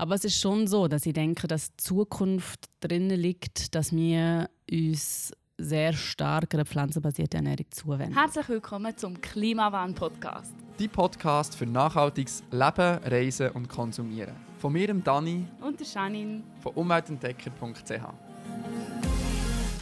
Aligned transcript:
Aber 0.00 0.14
es 0.14 0.24
ist 0.24 0.40
schon 0.40 0.68
so, 0.68 0.86
dass 0.86 1.04
ich 1.06 1.12
denke, 1.12 1.48
dass 1.48 1.70
die 1.72 1.76
Zukunft 1.76 2.66
drinnen 2.78 3.18
liegt, 3.18 3.74
dass 3.74 3.90
wir 3.92 4.48
uns 4.70 5.32
sehr 5.58 5.92
stark 5.92 6.54
einer 6.54 6.64
pflanzenbasierten 6.64 7.38
Ernährung 7.44 7.66
zuwenden. 7.70 8.16
Herzlich 8.16 8.48
willkommen 8.48 8.96
zum 8.96 9.20
Klimawandel-Podcast. 9.20 10.52
Die 10.78 10.86
Podcast 10.86 11.56
für 11.56 11.66
nachhaltiges 11.66 12.44
Leben, 12.52 13.00
Reisen 13.04 13.50
und 13.50 13.68
Konsumieren. 13.68 14.36
Von 14.60 14.72
mir, 14.72 14.86
dem 14.86 15.02
Dani. 15.02 15.48
Und 15.60 15.80
der 15.80 15.86
Janine. 15.88 16.44
Von 16.62 16.74
umweltentdecker.ch. 16.74 17.90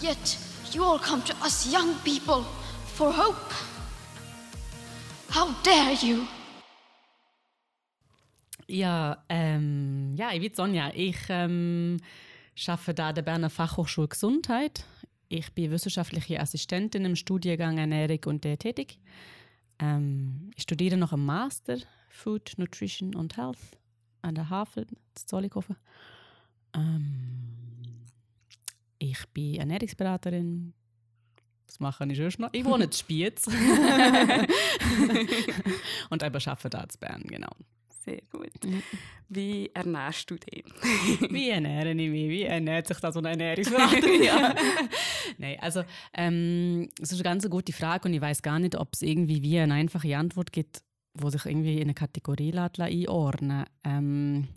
Yet 0.02 0.38
you 0.72 0.82
all 0.82 0.98
come 0.98 1.22
to 1.24 1.34
us 1.44 1.70
young 1.70 1.94
people 2.04 2.42
for 2.94 3.14
hope. 3.14 3.52
How 5.30 5.48
dare 5.62 5.92
you? 6.00 6.22
Ja, 8.68 9.24
ähm, 9.28 10.14
ja, 10.16 10.32
ich 10.32 10.40
bin 10.40 10.54
Sonja. 10.54 10.90
Ich 10.94 11.18
ähm, 11.28 11.98
arbeite 12.66 12.94
da 12.94 13.10
an 13.10 13.14
der 13.14 13.22
Berner 13.22 13.50
Fachhochschule 13.50 14.08
Gesundheit. 14.08 14.84
Ich 15.28 15.52
bin 15.52 15.70
wissenschaftliche 15.70 16.40
Assistentin 16.40 17.04
im 17.04 17.14
Studiengang 17.16 17.78
Ernährung 17.78 18.20
und 18.26 18.44
Diätetik. 18.44 18.98
Ähm, 19.78 20.50
ich 20.56 20.62
studiere 20.62 20.96
noch 20.96 21.12
im 21.12 21.24
Master 21.24 21.76
Food, 22.08 22.54
Nutrition 22.56 23.14
und 23.14 23.36
Health 23.36 23.58
an 24.22 24.34
der 24.34 24.50
Havel 24.50 24.86
in 24.88 24.96
Zollikofen. 25.14 25.76
Ähm, 26.74 28.06
ich 28.98 29.24
bin 29.28 29.56
Ernährungsberaterin. 29.56 30.72
Was 31.68 31.80
mache 31.80 32.06
ich 32.06 32.16
sonst 32.16 32.38
noch? 32.38 32.48
Ich 32.52 32.64
wohne 32.64 32.84
in 32.84 32.92
Spiez. 32.92 33.46
und 36.10 36.22
aber 36.22 36.38
arbeite 36.46 36.70
da 36.70 36.82
in 36.82 36.88
Bern, 36.98 37.22
genau. 37.24 37.50
Sehr 38.06 38.22
gut. 38.30 38.52
Wie 39.28 39.68
ernährst 39.74 40.30
du 40.30 40.36
dich? 40.36 40.64
Wie 41.28 41.50
ernähre 41.50 41.90
ich 41.90 41.96
mich? 41.96 42.28
Wie 42.28 42.42
ernährt 42.42 42.86
sich 42.86 43.00
da 43.00 43.10
so 43.10 43.18
eine 43.18 43.30
Ernährungsberaterin? 43.30 44.22
ja. 44.22 44.54
Nein, 45.38 45.56
also 45.60 45.82
ähm, 46.14 46.88
das 47.00 47.10
ist 47.10 47.18
eine 47.18 47.24
ganz 47.24 47.50
gute 47.50 47.72
Frage 47.72 48.06
und 48.06 48.14
ich 48.14 48.20
weiß 48.20 48.42
gar 48.42 48.60
nicht, 48.60 48.76
ob 48.76 48.90
es 48.92 49.02
irgendwie 49.02 49.42
wie 49.42 49.58
eine 49.58 49.74
einfache 49.74 50.16
Antwort 50.16 50.52
gibt, 50.52 50.82
wo 51.14 51.30
sich 51.30 51.44
irgendwie 51.46 51.78
in 51.78 51.82
eine 51.82 51.94
Kategorie 51.94 52.56
einordnen 52.56 53.64
ähm, 53.82 54.48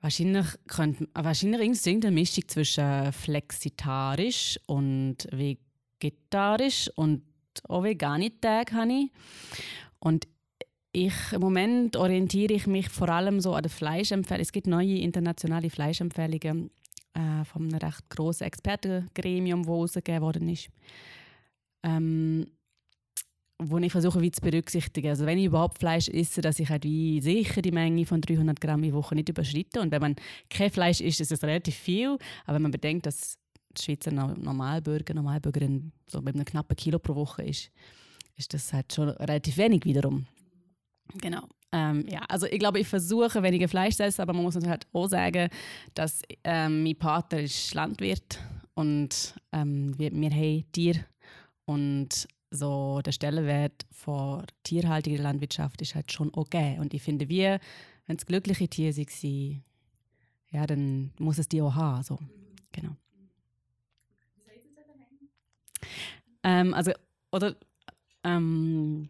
Wahrscheinlich 0.00 0.46
könnte 0.68 1.08
wahrscheinlich 1.14 1.62
irgendeine 1.62 2.12
Mischung 2.12 2.46
zwischen 2.48 3.12
flexitarisch 3.12 4.60
und 4.66 5.26
vegetarisch 5.32 6.90
und 6.96 7.22
auch 7.66 7.82
Veganitag 7.82 8.72
habe 8.72 8.92
ich. 8.92 9.10
Und 9.98 10.28
ich, 10.96 11.32
Im 11.32 11.40
Moment 11.42 11.96
orientiere 11.96 12.54
ich 12.54 12.66
mich 12.66 12.88
vor 12.88 13.10
allem 13.10 13.40
so 13.40 13.54
an 13.54 13.62
den 13.62 13.70
Fleischempfehlungen. 13.70 14.42
Es 14.42 14.52
gibt 14.52 14.66
neue 14.66 14.98
internationale 14.98 15.68
Fleischempfehlungen 15.68 16.70
äh, 17.12 17.44
von 17.44 17.62
einem 17.62 17.74
recht 17.74 18.08
grossen 18.08 18.44
Expertengremium, 18.44 19.62
das 19.62 19.68
rausgegeben 19.68 20.22
worden 20.22 20.48
ist. 20.48 20.70
Ähm, 21.82 22.46
wo 23.58 23.78
ich 23.78 23.92
versuche, 23.92 24.22
wie 24.22 24.30
zu 24.30 24.40
berücksichtigen. 24.40 25.08
Also 25.08 25.26
wenn 25.26 25.38
ich 25.38 25.46
überhaupt 25.46 25.78
Fleisch 25.78 26.08
esse, 26.08 26.40
dass 26.40 26.58
ich 26.58 26.68
halt 26.70 26.84
wie 26.84 27.20
sicher 27.20 27.60
die 27.60 27.72
Menge 27.72 28.06
von 28.06 28.22
300 28.22 28.58
Gramm 28.58 28.82
in 28.82 28.94
Woche 28.94 29.14
nicht 29.14 29.28
überschreite. 29.28 29.80
Und 29.80 29.92
wenn 29.92 30.00
man 30.00 30.16
kein 30.48 30.70
Fleisch 30.70 31.00
isst, 31.00 31.20
ist 31.20 31.32
es 31.32 31.42
relativ 31.42 31.74
viel. 31.74 32.16
Aber 32.44 32.54
wenn 32.54 32.62
man 32.62 32.70
bedenkt, 32.70 33.06
dass 33.06 33.38
die 33.76 33.82
Schweizer 33.82 34.12
Normalbürger, 34.12 35.12
Normalbürgerin 35.12 35.92
so 36.06 36.22
mit 36.22 36.34
einem 36.34 36.44
knappen 36.46 36.76
Kilo 36.76 36.98
pro 36.98 37.14
Woche 37.14 37.44
ist, 37.44 37.70
ist 38.36 38.52
das 38.54 38.72
halt 38.72 38.92
schon 38.92 39.10
relativ 39.10 39.56
wenig 39.58 39.84
wiederum. 39.84 40.26
Genau. 41.14 41.42
Ähm, 41.72 42.06
ja, 42.08 42.20
also 42.28 42.46
ich 42.46 42.58
glaube, 42.58 42.80
ich 42.80 42.88
versuche 42.88 43.42
weniger 43.42 43.68
Fleisch 43.68 43.96
zu 43.96 44.04
essen, 44.04 44.22
aber 44.22 44.32
man 44.32 44.42
muss 44.42 44.54
halt 44.54 44.86
auch 44.92 45.08
sagen, 45.08 45.48
dass 45.94 46.22
ähm, 46.44 46.82
mein 46.82 46.96
Partner 46.96 47.40
ist 47.40 47.74
Landwirt 47.74 48.38
und 48.74 49.34
ähm, 49.52 49.98
wir, 49.98 50.12
wir 50.12 50.30
haben 50.30 50.72
Tiere 50.72 51.04
und 51.64 52.28
so 52.50 53.00
der 53.04 53.12
Stellenwert 53.12 53.86
von 53.90 54.44
Tierhaltung 54.62 55.12
in 55.12 55.18
der 55.18 55.24
Landwirtschaft 55.24 55.82
ist 55.82 55.94
halt 55.94 56.12
schon 56.12 56.30
okay. 56.34 56.78
Und 56.78 56.94
ich 56.94 57.02
finde, 57.02 57.28
wir, 57.28 57.58
wenn 58.06 58.16
es 58.16 58.26
glückliche 58.26 58.68
Tiere 58.68 58.92
sind, 58.92 59.62
ja, 60.50 60.66
dann 60.66 61.12
muss 61.18 61.38
es 61.38 61.48
die 61.48 61.60
auch 61.60 61.74
haben. 61.74 62.02
So. 62.02 62.18
Genau. 62.72 62.96
Ähm, 66.42 66.72
also, 66.74 66.92
oder 67.32 67.56
ähm, 68.22 69.08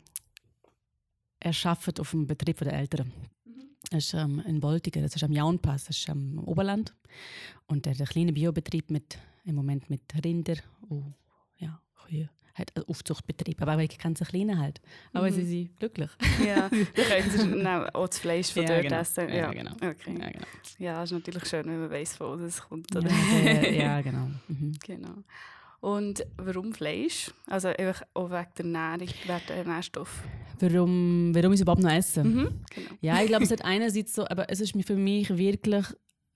er 1.47 1.71
arbeitet 1.71 2.01
auf 2.01 2.11
dem 2.11 2.27
Betrieb 2.27 2.59
der 2.59 2.73
Eltern. 2.73 3.13
Er 3.91 3.99
ist 3.99 4.15
ähm, 4.15 4.43
in 4.47 4.59
Boltigen, 4.59 5.03
das 5.03 5.15
ist 5.15 5.23
am 5.23 5.33
Jaunpass, 5.33 5.85
das 5.85 5.97
ist 5.97 6.11
am 6.11 6.39
Oberland. 6.41 6.93
Und 7.67 7.87
er 7.87 7.93
hat 7.93 8.01
einen 8.01 8.09
kleinen 8.09 8.35
Biobetrieb 8.35 8.91
mit, 8.91 9.19
im 9.45 9.55
Moment 9.55 9.89
mit 9.89 10.03
Rinder 10.25 10.57
und 10.89 11.15
ja, 11.59 11.81
Kühe. 11.95 12.29
Hat 12.55 12.75
einen 12.75 12.87
Aufzuchtbetrieb, 12.87 13.61
aber 13.61 13.77
auch 13.77 13.99
ganz 13.99 14.21
kleine 14.21 14.59
halt. 14.59 14.81
Aber 15.13 15.31
mhm. 15.31 15.35
sie 15.35 15.45
sind 15.45 15.77
glücklich. 15.79 16.11
Ja, 16.45 16.69
dann 16.71 17.31
können 17.31 17.61
sie 17.61 17.95
auch 17.95 18.07
das 18.07 18.19
Fleisch 18.19 18.51
von 18.51 18.63
ja, 18.63 18.69
dort 18.69 18.83
genau. 18.83 18.97
essen. 18.97 19.29
Ja, 19.29 19.35
ja. 19.35 19.53
genau. 19.53 19.73
Okay. 19.75 20.19
Ja, 20.19 20.31
genau. 20.31 20.47
Ja, 20.79 21.03
ist 21.03 21.13
natürlich 21.13 21.45
schön, 21.45 21.67
wenn 21.67 21.81
man 21.81 21.91
weiß, 21.91 22.19
wo 22.19 22.35
es 22.35 22.61
kommt. 22.63 22.97
Oder? 22.97 23.11
Ja, 23.11 23.71
ja, 23.71 24.01
genau. 24.01 24.31
Mhm. 24.49 24.73
genau. 24.85 25.23
Und 25.87 26.27
warum 26.37 26.73
Fleisch? 26.73 27.31
Also 27.47 27.69
einfach 27.69 28.03
auch 28.13 28.31
wegen 28.31 28.73
der 28.73 28.81
Ernährung, 28.83 29.15
wegen 29.25 29.41
der 29.47 29.65
Nährstoffe. 29.65 30.21
Warum, 30.59 31.33
warum 31.33 31.53
ich 31.53 31.59
es 31.59 31.63
überhaupt 31.63 31.83
noch 31.85 31.93
esse? 31.93 32.25
Mhm, 32.25 32.61
genau. 32.75 32.91
Ja, 33.03 33.23
ich 33.23 33.29
glaube, 33.29 33.45
es 33.45 33.53
hat 33.53 33.65
einerseits 33.65 34.13
so, 34.13 34.27
aber 34.27 34.51
es 34.51 34.59
ist 34.59 34.75
für 34.85 34.97
mich 34.97 35.37
wirklich 35.39 35.87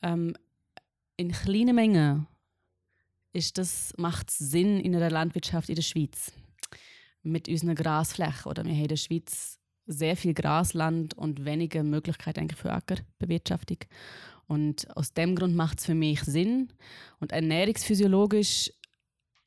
ähm, 0.03 0.37
in 1.17 1.33
kleinen 1.33 1.75
Mengen 1.75 2.29
ist 3.33 3.59
das, 3.59 3.93
macht 3.97 4.31
es 4.31 4.39
Sinn 4.39 4.79
in 4.79 4.95
einer 4.95 5.11
Landwirtschaft 5.11 5.69
in 5.69 5.75
der 5.75 5.83
Schweiz. 5.83 6.31
Mit 7.25 7.49
unseren 7.49 7.75
Grasflächen. 7.75 8.49
Oder 8.49 8.65
wir 8.65 8.71
haben 8.71 8.83
in 8.83 8.87
der 8.87 8.97
Schweiz 8.97 9.59
sehr 9.85 10.17
viel 10.17 10.33
Grasland 10.33 11.15
und 11.15 11.45
wenige 11.45 11.83
Möglichkeiten 11.83 12.39
eigentlich 12.39 12.61
für 12.61 12.73
Ackerbewirtschaftung. 12.73 13.79
Und 14.47 14.97
aus 14.97 15.13
dem 15.13 15.35
Grund 15.35 15.57
macht 15.57 15.81
es 15.81 15.87
für 15.87 15.97
mich 15.97 16.23
Sinn. 16.23 16.73
Und 17.19 17.33
ernährungsphysiologisch 17.33 18.71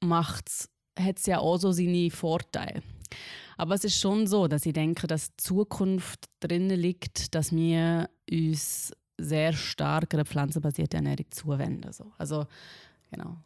macht's, 0.04 0.70
hat 1.00 1.18
es 1.18 1.26
ja 1.26 1.40
auch 1.40 1.58
so 1.58 1.72
seine 1.72 2.12
Vorteile. 2.12 2.84
Aber 3.58 3.76
es 3.76 3.84
ist 3.84 4.00
schon 4.00 4.28
so, 4.28 4.48
dass 4.48 4.66
ich 4.66 4.74
denke, 4.74 5.08
dass 5.08 5.30
die 5.32 5.38
Zukunft 5.38 6.26
drinnen 6.40 6.80
liegt, 6.80 7.36
dass 7.36 7.52
wir 7.52 8.10
uns 8.30 8.92
sehr 9.18 9.54
stark 9.54 10.14
einer 10.14 10.26
pflanzenbasierten 10.26 10.98
Ernährung 10.98 11.30
zuwenden. 11.30 11.94
So. 11.94 12.12
Also, 12.18 12.48
genau. 13.12 13.38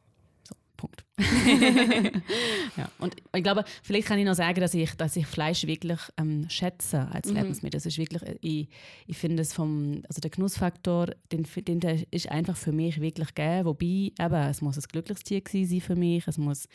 Punkt. 0.78 1.04
ja. 2.78 2.90
Und 3.00 3.16
ich 3.36 3.44
glaube, 3.44 3.66
vielleicht 3.84 4.08
kann 4.08 4.20
ich 4.20 4.26
noch 4.26 4.36
sagen, 4.36 4.62
dass 4.62 4.74
ich, 4.74 4.94
dass 4.94 5.16
ich 5.16 5.26
Fleisch 5.26 5.66
wirklich 5.68 6.00
ähm, 6.18 6.50
schätze 6.50 7.08
als 7.12 7.28
mhm. 7.28 7.36
Lebensmittel. 7.36 7.78
Das 7.78 7.86
ist 7.86 7.98
wirklich, 7.98 8.22
ich, 8.42 8.70
ich 9.08 9.18
finde 9.18 9.42
es 9.42 9.54
vom, 9.54 10.04
also 10.08 10.22
der 10.22 10.30
Genussfaktor, 10.30 11.08
den, 11.32 11.46
den 11.68 11.80
der 11.80 12.14
ist 12.14 12.30
einfach 12.30 12.56
für 12.56 12.72
mich 12.72 13.02
wirklich 13.02 13.34
gegeben. 13.36 13.66
Wobei, 13.66 14.12
eben, 14.20 14.50
es 14.50 14.62
muss 14.62 14.78
ein 14.78 14.84
glückliches 14.90 15.24
Tier 15.24 15.42
sein 15.46 15.82
für 15.82 15.96
mich. 15.96 16.28
Es 16.28 16.38
muss, 16.38 16.68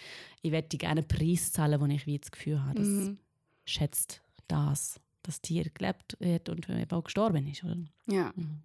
ich 0.42 0.52
werde 0.52 0.76
gerne 0.76 1.00
einen 1.00 1.08
Preis 1.08 1.52
zahlen, 1.52 1.80
wo 1.80 1.86
ich 1.86 2.06
wie 2.06 2.18
das 2.18 2.30
Gefühl 2.30 2.62
habe, 2.62 2.78
das 2.78 2.88
mhm. 2.88 3.18
schätzt 3.64 4.22
das, 4.48 5.00
das 5.22 5.40
Tier 5.40 5.64
gelebt 5.72 6.16
hat 6.22 6.48
und 6.48 6.92
auch 6.92 7.04
gestorben 7.04 7.46
ist. 7.46 7.64
Oder? 7.64 7.76
Ja. 8.06 8.32
Mhm. 8.34 8.62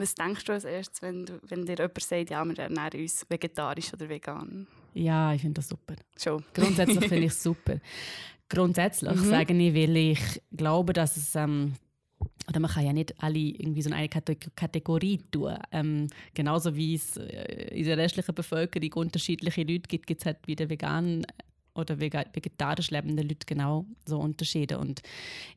Was 0.00 0.14
denkst 0.14 0.44
du 0.44 0.52
als 0.52 0.64
erstes, 0.64 1.02
wenn, 1.02 1.26
du, 1.26 1.38
wenn 1.42 1.66
dir 1.66 1.76
jemand 1.76 2.00
sagt, 2.00 2.30
ja, 2.30 2.42
wir 2.42 2.58
ernähren 2.58 3.02
uns 3.02 3.26
vegetarisch 3.28 3.92
oder 3.92 4.08
vegan? 4.08 4.66
Ja, 4.94 5.34
ich 5.34 5.42
finde 5.42 5.56
das 5.56 5.68
super. 5.68 5.94
Schon. 6.16 6.42
Grundsätzlich 6.54 7.00
finde 7.00 7.26
ich 7.26 7.32
es 7.32 7.42
super. 7.42 7.78
Grundsätzlich 8.48 9.14
mhm. 9.14 9.28
sage 9.28 9.52
ich, 9.52 9.74
weil 9.74 9.96
ich 9.96 10.42
glaube, 10.56 10.94
dass 10.94 11.18
es... 11.18 11.34
Ähm, 11.34 11.74
oder 12.48 12.60
man 12.60 12.70
kann 12.70 12.86
ja 12.86 12.94
nicht 12.94 13.22
alle 13.22 13.38
irgendwie 13.38 13.82
so 13.82 13.90
eine 13.90 14.08
Kategorie 14.08 15.20
tun. 15.30 15.58
Ähm, 15.70 16.06
genauso 16.32 16.74
wie 16.74 16.94
es 16.94 17.18
äh, 17.18 17.78
in 17.78 17.84
der 17.84 17.98
restlichen 17.98 18.34
Bevölkerung 18.34 18.92
unterschiedliche 18.94 19.62
Leute 19.62 19.86
gibt, 19.86 20.06
gibt 20.06 20.22
es 20.22 20.26
halt 20.26 20.38
wieder 20.46 20.68
vegan 20.70 21.26
oder 21.74 22.00
vegetarisch 22.00 22.90
lebende 22.90 23.22
Leute 23.22 23.46
genau 23.46 23.84
so 24.06 24.18
Unterschiede. 24.18 24.78
Und 24.78 25.02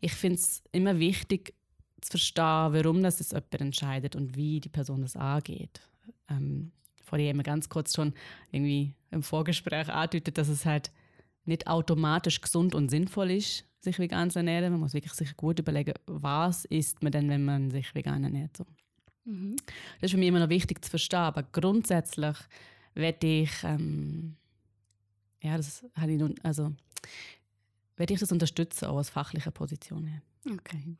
ich 0.01 0.13
finde 0.13 0.35
es 0.35 0.61
immer 0.73 0.99
wichtig, 0.99 1.53
zu 2.03 2.11
verstehen, 2.11 2.73
warum 2.73 3.01
das 3.01 3.19
jemand 3.31 3.53
entscheidet 3.61 4.15
und 4.15 4.35
wie 4.35 4.59
die 4.59 4.69
Person 4.69 5.01
das 5.01 5.15
angeht. 5.15 5.81
Ähm, 6.29 6.71
haben 7.11 7.37
wir 7.37 7.43
ganz 7.43 7.69
kurz 7.69 7.93
schon 7.93 8.13
irgendwie 8.51 8.95
im 9.11 9.21
Vorgespräch 9.21 9.89
angedeutet, 9.89 10.37
dass 10.37 10.47
es 10.47 10.65
halt 10.65 10.91
nicht 11.45 11.67
automatisch 11.67 12.41
gesund 12.41 12.73
und 12.73 12.89
sinnvoll 12.89 13.31
ist, 13.31 13.65
sich 13.81 13.99
vegan 13.99 14.31
zu 14.31 14.39
ernähren. 14.39 14.71
Man 14.71 14.79
muss 14.79 14.93
wirklich 14.93 15.13
sich 15.13 15.35
gut 15.37 15.59
überlegen, 15.59 15.93
was 16.07 16.65
isst 16.65 17.03
man 17.03 17.11
denn, 17.11 17.29
wenn 17.29 17.45
man 17.45 17.69
sich 17.69 17.93
vegan 17.93 18.23
ernährt. 18.23 18.57
So. 18.57 18.65
Mhm. 19.25 19.55
Das 19.99 20.07
ist 20.07 20.11
für 20.11 20.17
mich 20.17 20.27
immer 20.27 20.39
noch 20.39 20.49
wichtig 20.49 20.83
zu 20.83 20.89
verstehen, 20.89 21.19
aber 21.19 21.43
grundsätzlich 21.43 22.37
werde 22.95 23.27
ich, 23.27 23.51
ähm, 23.63 24.35
ja, 25.41 25.57
das 25.57 25.85
habe 25.95 26.13
ich 26.13 26.19
nun, 26.19 26.35
also 26.43 26.73
werde 27.95 28.13
ich 28.13 28.19
das 28.19 28.31
unterstützen, 28.31 28.85
auch 28.85 28.97
aus 28.97 29.09
fachlicher 29.09 29.51
Position 29.51 30.05
her. 30.05 30.21
Okay. 30.51 30.95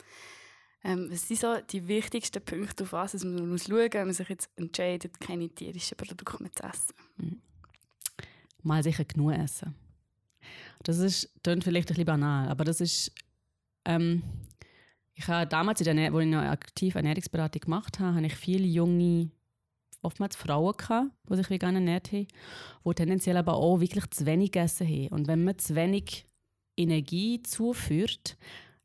Ähm, 0.83 1.09
was 1.09 1.27
sind 1.27 1.39
so 1.39 1.56
die 1.71 1.88
wichtigsten 1.88 2.44
Punkte, 2.44 2.83
auf 2.83 2.91
was 2.91 3.24
man 3.24 3.50
muss 3.50 3.65
schauen 3.65 3.83
muss, 3.83 3.94
wenn 3.94 4.06
man 4.06 4.13
sich 4.13 4.30
jetzt 4.30 4.50
entscheidet, 4.56 5.19
keine 5.19 5.47
tierischen 5.50 5.95
Produkte 5.95 6.51
zu 6.51 6.63
essen? 6.63 7.41
Mal 8.62 8.83
sicher 8.83 9.06
genug 9.06 9.33
essen. 9.33 9.75
Das 10.83 11.00
ist, 11.00 11.31
klingt 11.41 11.63
vielleicht 11.63 11.88
ein 11.88 11.94
bisschen 11.94 12.06
banal, 12.06 12.50
aber 12.50 12.65
das 12.65 12.81
ist, 12.81 13.13
ähm, 13.85 14.21
ich 15.13 15.27
habe 15.27 15.47
damals, 15.47 15.80
in 15.80 15.95
der, 15.95 16.12
wo 16.12 16.19
ich 16.19 16.27
noch 16.27 16.41
aktiv 16.41 16.95
Ernährungsberatung 16.95 17.62
gemacht 17.62 18.00
habe, 18.00 18.15
habe 18.15 18.25
ich 18.25 18.36
viele 18.36 18.65
junge, 18.65 19.29
oftmals 20.01 20.36
Frauen 20.36 20.75
gehabt, 20.75 21.12
die 21.29 21.36
sich 21.38 21.50
vegan 21.50 21.75
ernährt 21.75 22.12
haben, 22.12 22.27
die 22.86 22.94
tendenziell 22.94 23.38
aber 23.38 23.53
auch 23.53 23.79
wirklich 23.79 24.09
zu 24.09 24.25
wenig 24.25 24.51
gegessen 24.51 24.88
haben. 24.88 25.07
Und 25.09 25.27
wenn 25.27 25.45
man 25.45 25.57
zu 25.57 25.75
wenig 25.75 26.27
Energie 26.75 27.41
zuführt, 27.44 28.38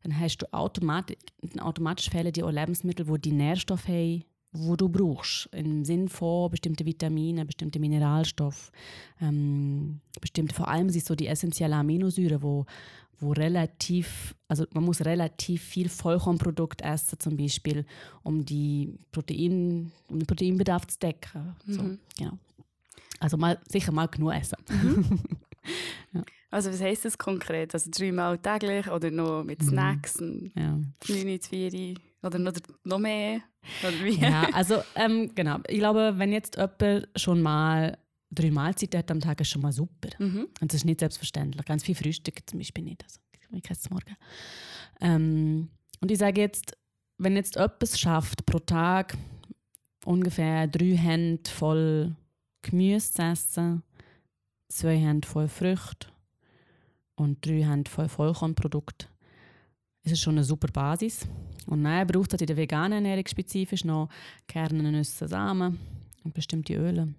dann 0.03 0.19
hast 0.19 0.39
du 0.39 0.53
automatisch, 0.53 1.17
automatisch 1.61 2.11
fehlen 2.11 2.33
dir 2.33 2.47
auch 2.47 2.51
Lebensmittel, 2.53 3.05
die 3.07 3.21
die 3.21 3.33
Nährstoffe 3.33 3.89
haben, 3.89 4.25
wo 4.53 4.77
du 4.77 4.89
brauchst. 4.89 5.49
Im 5.53 5.85
Sinne 5.85 6.09
von 6.09 6.51
bestimmten 6.51 6.87
Vitaminen, 6.87 7.47
bestimmten 7.47 7.81
Mineralstoffen, 7.81 8.73
ähm, 9.21 10.01
bestimmte, 10.21 10.55
vor 10.55 10.69
allem 10.69 10.89
sind 10.91 11.05
so 11.05 11.15
die 11.15 11.27
essentiellen 11.27 11.79
Aminosäuren, 11.79 12.43
wo, 12.43 12.65
wo 13.21 13.33
relativ, 13.33 14.35
also 14.47 14.65
man 14.73 14.85
muss 14.85 15.05
relativ 15.05 15.63
viel 15.63 15.89
Vollkornprodukt 15.89 16.81
essen 16.83 17.19
zum 17.19 17.37
Beispiel, 17.37 17.85
um 18.23 18.45
die 18.45 18.95
Protein, 19.13 19.91
um 20.09 20.21
den 20.21 20.27
Proteinbedarf 20.27 20.87
zu 20.87 20.99
decken. 20.99 21.55
So, 21.67 21.83
Mhm. 21.83 21.99
genau. 22.17 22.39
Also 23.21 23.37
mal, 23.37 23.59
sicher 23.69 23.91
mal 23.93 24.07
genug 24.07 24.33
essen. 24.33 24.57
Also 26.51 26.71
was 26.73 26.81
heisst 26.81 27.05
das 27.05 27.19
konkret? 27.19 27.75
Also 27.75 27.91
dreimal 27.93 28.39
täglich 28.39 28.89
oder 28.91 29.11
noch 29.11 29.45
mit 29.45 29.63
Mhm. 29.63 29.69
Snacks, 29.69 30.21
mhm. 30.21 30.51
Ja. 30.57 30.79
9 31.09 31.41
zu 31.41 31.49
4 31.51 31.95
oder 32.23 32.39
noch, 32.39 32.53
noch 32.85 32.99
mehr? 32.99 33.41
Oder 33.83 34.05
wie? 34.05 34.19
ja, 34.19 34.49
also 34.55 34.83
ähm, 34.95 35.31
genau. 35.35 35.59
Ich 35.69 35.79
glaube, 35.79 36.15
wenn 36.17 36.33
jetzt 36.33 36.57
jemand 36.57 37.09
schon 37.17 37.43
mal 37.43 37.99
drei 38.31 38.51
Mahlzeiten 38.51 38.99
hat 38.99 39.11
am 39.11 39.21
Tag, 39.21 39.41
ist 39.41 39.51
schon 39.51 39.63
mal 39.63 39.73
super. 39.73 40.09
Mhm. 40.19 40.49
Und 40.61 40.73
das 40.73 40.81
ist 40.81 40.85
nicht 40.85 41.01
selbstverständlich. 41.01 41.65
Ganz 41.67 41.85
viel 41.85 41.95
Frühstück 41.95 42.41
zum 42.47 42.59
Beispiel 42.59 42.85
nicht. 42.85 43.05
Also, 43.05 43.21
ich 43.53 43.63
kann 43.63 43.77
es 43.79 43.91
morgen. 43.91 44.17
Ähm, 45.01 45.69
und 46.01 46.11
ich 46.11 46.19
sage 46.19 46.41
jetzt, 46.41 46.77
wenn 47.19 47.37
jetzt 47.37 47.57
es 47.81 47.99
schafft, 47.99 48.47
pro 48.47 48.59
Tag 48.59 49.17
ungefähr 50.05 50.67
drei 50.67 50.97
Hände 50.97 51.49
voll 51.51 52.15
Gemüse 52.63 53.13
zu 53.13 53.23
essen, 53.23 53.83
zwei 54.69 54.97
Hände 54.97 55.27
voll 55.27 55.49
Früchte 55.49 56.09
und 57.19 57.45
drei 57.45 57.83
voll 57.89 58.09
Vollkornprodukte, 58.09 59.07
ist 60.05 60.13
es 60.13 60.21
schon 60.21 60.35
eine 60.35 60.45
super 60.45 60.69
Basis. 60.73 61.27
Und 61.67 61.85
dann 61.85 62.07
braucht 62.07 62.33
es 62.35 62.41
in 62.41 62.47
der 62.47 62.57
veganen 62.57 63.05
Ernährung 63.05 63.27
spezifisch 63.27 63.85
noch 63.85 64.09
Kerne, 64.47 64.91
Nüsse, 64.91 65.29
Samen 65.29 65.79
und 66.25 66.35
bestimmte 66.35 66.75
Öle, 66.75 67.15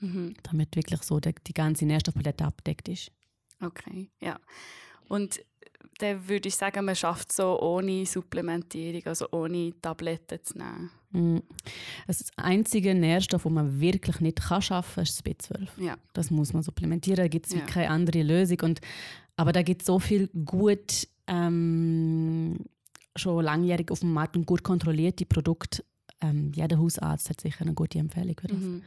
Mhm. 0.00 0.34
damit 0.42 0.76
wirklich 0.76 1.02
so 1.02 1.18
die, 1.20 1.34
die 1.46 1.54
ganze 1.54 1.86
Nährstoffpalette 1.86 2.44
abdeckt 2.44 2.88
ist. 2.88 3.10
Okay, 3.62 4.10
ja. 4.20 4.38
Und 5.08 5.40
dann 5.98 6.28
würde 6.28 6.48
ich 6.48 6.56
sagen, 6.56 6.84
man 6.84 6.96
schafft 6.96 7.32
so 7.32 7.60
ohne 7.60 8.04
Supplementierung, 8.04 9.02
also 9.06 9.26
ohne 9.30 9.72
Tabletten 9.80 10.40
zu 10.42 10.58
nehmen. 10.58 10.90
Mm. 11.12 11.38
Das 12.08 12.24
einzige 12.36 12.94
Nährstoff, 12.94 13.44
das 13.44 13.52
man 13.52 13.80
wirklich 13.80 14.18
nicht 14.20 14.40
kann 14.42 14.60
schaffen 14.60 14.94
kann, 14.96 15.02
ist 15.04 15.18
das 15.18 15.24
B12. 15.24 15.68
Ja. 15.80 15.96
Das 16.12 16.30
muss 16.32 16.52
man 16.52 16.64
supplementieren, 16.64 17.18
da 17.18 17.28
gibt 17.28 17.46
es 17.46 17.52
Ja. 17.54 17.60
keine 17.60 17.90
andere 17.90 18.22
Lösung. 18.24 18.58
Und, 18.62 18.80
aber 19.36 19.52
da 19.52 19.62
gibt 19.62 19.82
es 19.82 19.86
so 19.86 19.98
viel 19.98 20.28
gut, 20.28 21.08
ähm, 21.26 22.56
schon 23.16 23.44
langjährig 23.44 23.90
auf 23.90 24.00
dem 24.00 24.12
Markt 24.12 24.36
und 24.36 24.46
gut 24.46 24.62
kontrollierte 24.62 25.26
Produkte. 25.26 25.84
Ähm, 26.20 26.52
jeder 26.54 26.78
Hausarzt 26.78 27.30
hat 27.30 27.40
sicher 27.40 27.62
eine 27.62 27.74
gute 27.74 27.98
Empfehlung 27.98 28.36
für 28.40 28.48
das. 28.48 28.58
Mhm. 28.58 28.82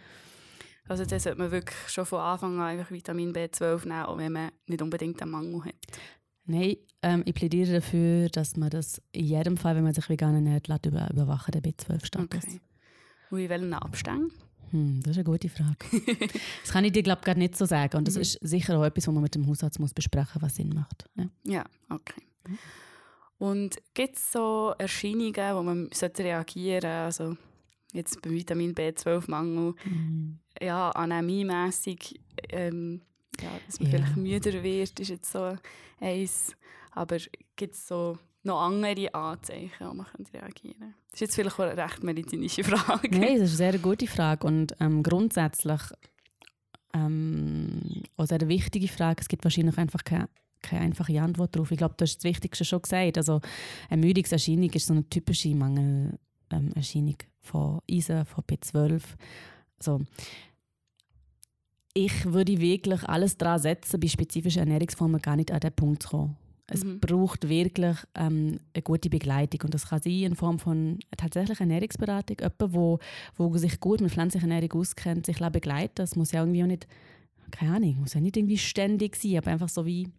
Also 0.88 1.06
dann 1.06 1.20
sollte 1.20 1.38
man 1.38 1.52
wirklich 1.52 1.78
schon 1.90 2.06
von 2.06 2.20
Anfang 2.20 2.56
an 2.60 2.68
einfach 2.68 2.92
Vitamin 2.92 3.34
B12 3.34 3.88
nehmen, 3.88 4.06
auch 4.06 4.18
wenn 4.18 4.32
man 4.32 4.52
nicht 4.68 4.82
unbedingt 4.82 5.22
einen 5.22 5.32
Mangel 5.32 5.66
hat. 5.66 5.76
Nein, 6.46 6.78
ähm, 7.02 7.24
ich 7.26 7.36
plädiere 7.36 7.74
dafür, 7.74 8.30
dass 8.30 8.56
man 8.56 8.70
das 8.70 9.02
in 9.12 9.26
jedem 9.26 9.58
Fall, 9.58 9.76
wenn 9.76 9.84
man 9.84 9.94
sich 9.94 10.08
vegan 10.08 10.34
ernährt, 10.34 10.68
über, 10.86 11.10
überwachen, 11.12 11.52
den 11.52 11.62
B12-Status. 11.62 12.44
Okay. 12.44 12.62
Und 13.30 13.40
in 13.40 13.50
welchen 13.50 13.74
Abständen? 13.74 14.32
Hm, 14.72 15.02
das 15.04 15.12
ist 15.12 15.18
eine 15.18 15.24
gute 15.26 15.50
Frage. 15.50 15.78
das 16.64 16.72
kann 16.72 16.84
ich 16.86 16.92
dir, 16.92 17.04
glaube 17.04 17.20
ich, 17.22 17.26
gerade 17.26 17.40
nicht 17.40 17.56
so 17.58 17.66
sagen. 17.66 17.98
Und 17.98 18.08
das 18.08 18.16
Mhm. 18.16 18.22
ist 18.22 18.40
sicher 18.42 18.78
auch 18.78 18.84
etwas, 18.84 19.08
was 19.08 19.14
man 19.14 19.24
mit 19.24 19.36
dem 19.36 19.48
Hausarzt 19.48 19.80
muss 19.80 19.94
besprechen 19.94 20.32
muss, 20.36 20.44
was 20.44 20.56
Sinn 20.56 20.70
macht. 20.70 21.06
Ja. 21.16 21.26
Ja, 21.44 21.66
okay. 21.90 22.22
Und 23.40 23.78
gibt 23.94 24.16
es 24.16 24.32
so 24.32 24.74
Erscheinungen, 24.78 25.56
wo 25.56 25.62
man 25.64 25.90
sollte 25.94 26.24
reagieren 26.24 26.82
sollte? 26.82 26.88
Also 26.90 27.38
jetzt 27.94 28.22
beim 28.22 28.34
Vitamin 28.34 28.74
B12-Mangel, 28.74 29.76
Mhm. 29.86 30.40
ja, 30.62 30.90
anämiemässig, 30.92 32.20
ähm, 32.50 33.02
ja, 33.42 33.60
dass 33.66 33.80
man 33.80 33.90
Ja. 33.92 33.98
vielleicht 33.98 34.18
müder 34.18 34.64
wird, 34.64 35.00
ist 35.00 35.10
jetzt 35.10 35.32
so 35.32 35.56
eins. 36.00 36.56
Aber 36.92 37.18
gibt 37.56 37.76
es 37.76 37.88
so 37.88 38.18
noch 38.48 38.62
andere 38.62 39.14
Anzeichen, 39.14 39.72
wo 39.80 39.94
man 39.94 40.06
reagieren 40.34 40.80
könnte? 40.80 40.94
Das 41.12 41.14
ist 41.14 41.22
jetzt 41.22 41.36
vielleicht 41.36 41.60
eine 41.60 41.78
recht 41.78 42.04
medizinische 42.04 42.64
Frage. 42.64 43.10
Nein, 43.12 43.40
das 43.40 43.54
ist 43.54 43.62
eine 43.62 43.72
sehr 43.72 43.80
gute 43.80 44.08
Frage. 44.08 44.48
Und 44.48 44.76
ähm, 44.80 45.04
grundsätzlich 45.04 45.82
ähm, 46.94 48.04
auch 48.16 48.26
sehr 48.26 48.40
eine 48.40 48.50
wichtige 48.50 48.88
Frage. 48.88 49.22
Es 49.22 49.28
gibt 49.28 49.44
wahrscheinlich 49.44 49.78
einfach 49.78 50.04
keine, 50.04 50.30
keine 50.62 50.82
einfache 50.82 51.22
Antwort 51.22 51.56
darauf. 51.56 51.72
Ich 51.72 51.78
glaube, 51.78 51.96
du 51.98 52.04
hast 52.04 52.18
das 52.18 52.24
Wichtigste 52.24 52.66
schon 52.66 52.82
gesagt. 52.82 53.18
Also, 53.18 53.42
Ermüdungserscheinung 53.90 54.72
ist 54.72 54.88
so 54.88 54.94
eine 54.94 55.08
typische 55.10 55.50
Mangelerscheinung 55.50 57.18
von 57.42 57.80
Eisen, 57.90 58.26
von 58.26 58.44
B12. 58.44 59.02
Also, 59.80 60.02
ich 61.94 62.26
würde 62.26 62.60
wirklich 62.60 63.04
alles 63.04 63.38
daran 63.38 63.60
setzen, 63.60 64.00
bei 64.00 64.08
spezifischen 64.08 64.60
Ernährungsformen 64.60 65.20
gar 65.22 65.36
nicht 65.36 65.52
an 65.52 65.60
den 65.60 65.74
Punkt 65.74 66.04
zu 66.04 66.10
kommen. 66.10 66.38
Es 66.70 66.84
Mhm. 66.84 67.00
braucht 67.00 67.48
wirklich 67.48 67.98
ähm, 68.16 68.60
eine 68.74 68.82
gute 68.84 69.10
Begleitung. 69.10 69.62
Und 69.64 69.74
das 69.74 69.88
kann 69.88 70.02
sein 70.02 70.24
in 70.24 70.36
Form 70.36 70.60
von 70.60 71.00
tatsächlich 71.16 71.60
Ernährungsberatung. 71.62 72.38
Jemand, 72.40 72.74
wo, 72.74 73.00
wo 73.36 73.58
sich 73.58 73.80
gut 73.80 74.02
mit 74.02 74.12
pflanzlicher 74.12 74.48
Ernährung 74.50 74.82
auskennt, 74.82 75.26
sich 75.26 75.38
begleiten 75.38 75.96
Das 75.96 76.16
muss 76.18 76.32
ja 76.34 76.42
irgendwie 76.42 76.64
auch 76.64 76.68
nicht, 76.68 76.86
keine 77.52 77.76
Ahnung, 77.76 78.02
muss 78.02 78.14
ja 78.16 78.20
nicht 78.20 78.36
irgendwie 78.36 78.58
ständig 78.58 79.16
sein, 79.16 79.38
aber 79.38 79.52
einfach 79.52 79.70
so 79.70 79.86
wie, 79.86 80.10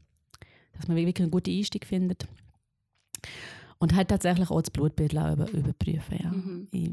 dass 0.73 0.89
man 0.89 0.97
wirklich 0.97 1.21
einen 1.21 1.31
guten 1.31 1.51
Einstieg 1.51 1.85
findet. 1.85 2.27
Und 3.79 3.95
halt 3.95 4.09
tatsächlich 4.09 4.51
auch 4.51 4.63
das 4.63 4.71
Blutbild 4.71 5.13
über, 5.13 5.49
überprüfen. 5.53 6.19
Ja. 6.23 6.31
Mhm. 6.31 6.69
Ich, 6.73 6.91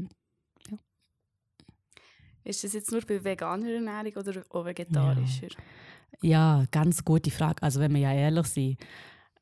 Ist 2.44 2.62
das 2.62 2.74
jetzt 2.74 2.92
nur 2.92 3.00
bei 3.00 3.24
veganer 3.24 3.70
Ernährung 3.70 4.12
oder 4.22 4.44
auch 4.50 4.66
vegetarischer? 4.66 5.48
Ja, 6.22 6.64
ganz 6.70 7.04
gute 7.04 7.30
Frage. 7.30 7.62
Also 7.62 7.80
wenn 7.80 7.92
wir 7.94 8.02
ja 8.02 8.12
ehrlich 8.12 8.46
sind, 8.46 8.78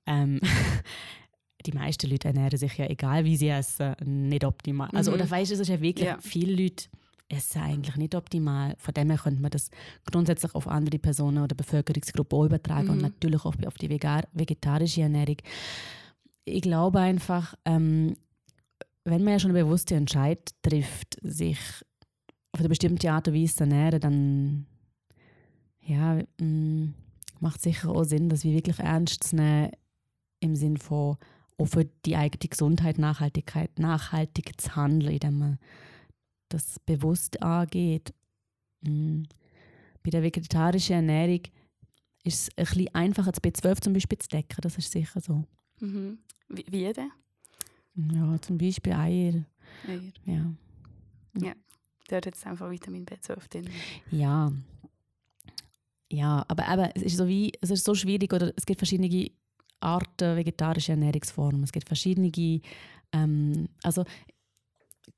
ähm, 0.06 0.40
die 1.66 1.72
meisten 1.72 2.10
Leute 2.10 2.28
ernähren 2.28 2.58
sich 2.58 2.76
ja, 2.76 2.86
egal 2.86 3.24
wie 3.24 3.36
sie 3.36 3.48
essen, 3.48 3.94
nicht 4.28 4.44
optimal. 4.44 4.90
Also, 4.92 5.10
Mhm. 5.10 5.16
oder 5.16 5.30
weißt 5.30 5.50
du, 5.50 5.54
es 5.54 5.60
ist 5.60 5.68
ja 5.68 5.80
wirklich, 5.80 6.06
Ja. 6.08 6.18
viele 6.20 6.54
Leute 6.62 6.86
essen 7.30 7.62
eigentlich 7.62 7.96
nicht 7.96 8.14
optimal. 8.14 8.74
Von 8.78 8.92
dem 8.94 9.08
her 9.08 9.18
könnte 9.18 9.40
man 9.40 9.50
das 9.50 9.70
grundsätzlich 10.10 10.54
auf 10.54 10.68
andere 10.68 10.98
Personen 10.98 11.42
oder 11.42 11.54
Bevölkerungsgruppen 11.56 12.38
auch 12.38 12.44
übertragen 12.44 12.90
und 12.90 12.96
Mhm. 12.96 13.02
natürlich 13.02 13.40
auch 13.46 13.54
auf 13.66 13.74
die 13.78 13.88
vegetarische 13.88 15.02
Ernährung. 15.02 15.36
Ich 16.44 16.60
glaube 16.60 17.00
einfach, 17.00 17.54
ähm, 17.64 18.14
wenn 19.04 19.24
man 19.24 19.32
ja 19.34 19.38
schon 19.38 19.50
eine 19.52 19.64
bewusste 19.64 19.94
Entscheidung 19.94 20.44
trifft, 20.62 21.16
sich 21.22 21.58
auf 22.52 22.60
eine 22.60 22.68
bestimmte 22.68 23.10
Art 23.10 23.26
und 23.28 23.34
Weise 23.34 23.54
zu 23.56 23.64
ernähren, 23.64 24.00
dann 24.00 24.66
ja, 25.80 26.18
mh, 26.40 26.88
macht 27.40 27.60
sicher 27.62 27.88
auch 27.90 28.04
Sinn, 28.04 28.28
das 28.28 28.44
wie 28.44 28.54
wirklich 28.54 28.78
ernst 28.78 29.24
zu 29.24 29.36
nehmen 29.36 29.70
im 30.44 30.56
Sinn 30.56 30.76
von 30.76 31.16
auch 31.56 31.66
für 31.66 31.84
die 32.04 32.16
eigene 32.16 32.48
Gesundheit, 32.48 32.98
Nachhaltigkeit, 32.98 33.78
nachhaltig 33.78 34.60
zu 34.60 34.76
handeln, 34.76 35.12
indem 35.14 35.38
man 35.38 35.58
das 36.48 36.78
bewusst 36.80 37.42
angeht. 37.42 38.12
Mm. 38.82 39.22
Bei 40.02 40.10
der 40.10 40.22
vegetarischen 40.22 40.96
Ernährung 40.96 41.40
ist 42.24 42.48
es 42.48 42.58
ein 42.58 42.64
bisschen 42.64 42.94
einfacher, 42.94 43.32
das 43.32 43.42
B12 43.42 43.80
zum 43.80 43.92
Beispiel 43.92 44.18
zu 44.18 44.28
decken, 44.28 44.58
das 44.60 44.76
ist 44.76 44.92
sicher 44.92 45.20
so. 45.20 45.44
Mhm. 45.80 46.18
Wie, 46.48 46.64
wie 46.68 46.92
denn? 46.92 47.10
Ja, 47.94 48.40
zum 48.40 48.58
Beispiel 48.58 48.92
Eier. 48.92 49.44
Ja. 50.24 50.54
Ja. 51.36 51.52
Dort 52.08 52.26
hat 52.26 52.34
es 52.34 52.44
einfach 52.44 52.70
Vitamin 52.70 53.06
B12 53.06 53.48
drin. 53.48 53.70
Ja. 54.10 54.52
Ja, 56.10 56.44
aber 56.48 56.70
eben, 56.70 56.90
es 56.94 57.02
ist 57.02 57.16
so 57.16 57.26
wie, 57.26 57.52
es 57.60 57.70
ist 57.70 57.84
so 57.84 57.94
schwierig, 57.94 58.32
oder 58.32 58.52
es 58.56 58.66
gibt 58.66 58.78
verschiedene 58.78 59.08
Arten 59.84 60.36
vegetarische 60.36 60.92
Ernährungsformen. 60.92 61.62
Es 61.62 61.72
gibt 61.72 61.88
verschiedene, 61.88 62.30
ähm, 63.12 63.68
also 63.82 64.04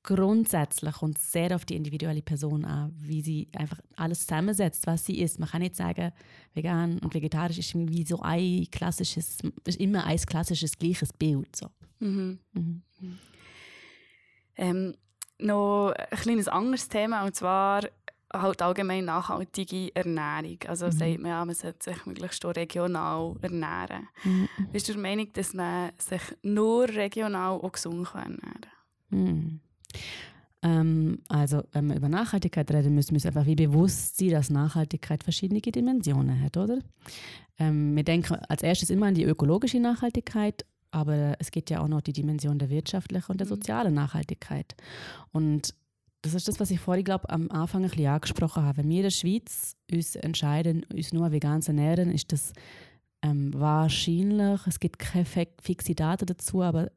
grundsätzlich 0.03 0.95
kommt 0.95 1.19
es 1.19 1.33
sehr 1.33 1.55
auf 1.55 1.65
die 1.65 1.77
individuelle 1.77 2.23
Person 2.23 2.65
an, 2.65 2.93
wie 2.97 3.23
sie 3.23 3.49
einfach 3.57 3.81
alles 3.97 4.21
zusammensetzt, 4.21 4.87
was 4.87 5.05
sie 5.05 5.21
isst. 5.21 5.39
Man 5.41 5.49
kann 5.49 5.63
nicht 5.63 5.77
sagen, 5.77 6.13
vegan 6.55 6.99
und 7.01 7.15
vegetarisch 7.15 7.59
ist 7.59 7.75
irgendwie 7.75 8.05
so 8.05 8.21
ein 8.21 8.67
klassisches, 8.71 9.39
ist 9.65 9.81
immer 9.81 10.05
ein 10.05 10.19
klassisches 10.19 10.79
gleiches 10.79 11.13
Bild. 11.13 11.55
So. 11.57 11.69
Mhm. 11.99 12.39
Mhm. 12.53 12.83
Ähm, 14.57 14.95
noch 15.39 15.93
ein 15.93 16.19
kleines 16.19 16.49
anderes 16.49 16.89
Thema, 16.89 17.25
und 17.25 17.35
zwar 17.35 17.83
halt 18.33 18.61
allgemein 18.63 19.05
nachhaltige 19.05 19.95
Ernährung. 19.95 20.59
Also 20.67 20.87
Mhm. 20.87 20.93
sagt 20.93 21.19
man 21.21 21.31
ja, 21.31 21.45
man 21.45 21.55
sollte 21.55 21.93
sich 21.93 22.07
möglichst 22.07 22.45
auch 22.45 22.55
regional 22.57 23.37
ernähren. 23.41 24.09
Mhm. 24.25 24.49
Bist 24.73 24.89
du 24.89 24.93
der 24.93 25.03
Meinung, 25.03 25.33
dass 25.33 25.55
man 25.55 25.91
sich 25.99 26.23
nur 26.43 26.89
regional 26.89 27.59
und 27.59 27.73
gesund 27.73 28.07
kann 28.09 28.23
ernähren 28.39 28.61
kann? 28.61 29.19
Mhm. 29.19 29.61
Ähm, 30.63 31.19
also, 31.29 31.63
wenn 31.73 31.87
wir 31.89 31.97
über 31.97 32.09
Nachhaltigkeit 32.09 32.71
reden, 32.73 32.95
müssen 32.95 33.11
wir 33.11 33.17
uns 33.17 33.27
einfach 33.27 33.47
wie 33.47 33.55
bewusst 33.55 34.17
sein, 34.17 34.31
dass 34.31 34.51
Nachhaltigkeit 34.51 35.23
verschiedene 35.23 35.61
Dimensionen 35.61 36.43
hat, 36.43 36.57
oder? 36.57 36.79
Ähm, 37.59 37.95
wir 37.95 38.05
denken 38.05 38.35
als 38.49 38.63
erstes 38.63 38.91
immer 38.91 39.07
an 39.07 39.15
die 39.15 39.25
ökologische 39.25 39.79
Nachhaltigkeit, 39.81 40.65
aber 40.91 41.35
es 41.39 41.51
gibt 41.51 41.71
ja 41.71 41.81
auch 41.81 41.89
noch 41.89 42.01
die 42.01 42.13
Dimension 42.13 42.59
der 42.59 42.71
wirtschaftlichen 42.71 43.31
und 43.31 43.39
der 43.41 43.47
Mhm. 43.47 43.51
sozialen 43.51 43.95
Nachhaltigkeit. 43.95 44.75
Und 45.31 45.75
das 46.23 46.35
ist 46.35 46.49
das, 46.49 46.59
was 46.59 46.71
ich 46.71 46.81
vorhin, 46.81 47.05
glaube 47.05 47.29
am 47.31 47.51
Anfang 47.51 47.85
ein 47.85 47.91
bisschen 47.91 48.07
angesprochen 48.07 48.63
habe. 48.65 48.79
Wenn 48.79 48.89
wir 48.89 48.97
in 48.97 49.03
der 49.05 49.11
Schweiz 49.11 49.77
uns 49.93 50.17
entscheiden, 50.17 50.85
uns 50.93 51.13
nur 51.13 51.31
vegan 51.31 51.63
zu 51.63 51.71
ernähren, 51.71 52.11
ist 52.11 52.33
das 52.33 52.53
ähm, 53.23 53.53
wahrscheinlich, 53.55 54.61
es 54.67 54.81
gibt 54.81 54.99
keine 54.99 55.25
fi- 55.25 55.49
fixe 55.61 55.95
Daten 55.95 56.27
dazu, 56.27 56.63
aber 56.63 56.91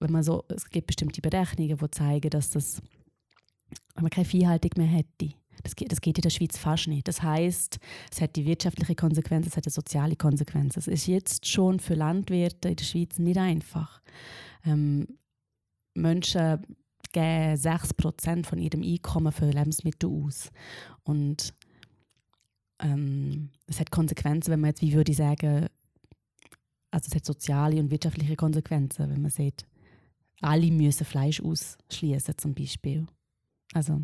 wenn 0.00 0.12
man 0.12 0.22
so, 0.22 0.44
es 0.48 0.68
gibt 0.70 0.88
bestimmte 0.88 1.20
Berechnungen, 1.20 1.76
die 1.76 1.90
zeigen, 1.90 2.30
dass 2.30 2.50
das, 2.50 2.80
wenn 3.94 4.02
man 4.02 4.10
keine 4.10 4.24
Viehhaltung 4.24 4.70
mehr 4.76 4.86
hätte, 4.86 5.30
das 5.64 5.74
geht, 5.74 5.90
das 5.90 6.00
geht 6.00 6.16
in 6.18 6.22
der 6.22 6.30
Schweiz 6.30 6.56
fast 6.56 6.86
nicht. 6.86 7.08
Das 7.08 7.20
heißt, 7.20 7.78
es 8.12 8.20
hat 8.20 8.36
die 8.36 8.46
wirtschaftliche 8.46 8.94
Konsequenz, 8.94 9.48
es 9.48 9.56
hat 9.56 9.66
die 9.66 9.70
soziale 9.70 10.14
Konsequenz. 10.14 10.76
Es 10.76 10.86
ist 10.86 11.08
jetzt 11.08 11.48
schon 11.48 11.80
für 11.80 11.94
Landwirte 11.94 12.68
in 12.68 12.76
der 12.76 12.84
Schweiz 12.84 13.18
nicht 13.18 13.38
einfach. 13.38 14.00
Ähm, 14.64 15.18
Menschen 15.94 16.62
geben 17.12 17.54
6% 17.54 18.46
von 18.46 18.58
ihrem 18.58 18.82
Einkommen 18.82 19.32
für 19.32 19.50
Lebensmittel 19.50 20.10
aus. 20.10 20.50
Und 21.04 21.54
ähm, 22.80 23.50
es 23.66 23.80
hat 23.80 23.90
Konsequenzen, 23.90 24.50
wenn 24.50 24.60
man 24.60 24.70
jetzt, 24.70 24.82
wie 24.82 24.92
würde 24.92 25.12
ich 25.12 25.18
sagen, 25.18 25.66
also 26.90 27.08
es 27.08 27.14
hat 27.14 27.24
soziale 27.24 27.80
und 27.80 27.90
wirtschaftliche 27.90 28.36
Konsequenzen, 28.36 29.10
wenn 29.10 29.22
man 29.22 29.30
sieht, 29.30 29.66
alle 30.40 30.70
müssen 30.70 31.04
Fleisch 31.04 31.40
ausschließen 31.40 32.38
zum 32.38 32.54
Beispiel. 32.54 33.06
Also 33.74 34.00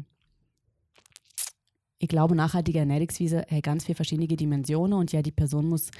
ich 1.99 2.09
glaube, 2.09 2.35
nachhaltige 2.35 2.81
Ernährungsweise 2.81 3.47
hat 3.49 3.63
ganz 3.63 3.85
viele 3.85 3.97
verschiedene 3.97 4.27
Dimensionen 4.27 4.99
und 4.99 5.13
jede 5.13 5.33
Person 5.33 5.69
muss, 5.69 5.91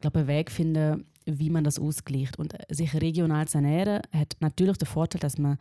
glaube 0.00 0.20
einen 0.20 0.28
Weg 0.28 0.50
finden, 0.50 1.06
wie 1.24 1.50
man 1.50 1.64
das 1.64 1.78
ausgleicht. 1.78 2.38
Und 2.38 2.54
sich 2.68 2.94
regional 2.94 3.48
zu 3.48 3.58
ernähren 3.58 4.02
hat 4.12 4.36
natürlich 4.40 4.76
den 4.76 4.86
Vorteil, 4.86 5.20
dass 5.20 5.38
man 5.38 5.58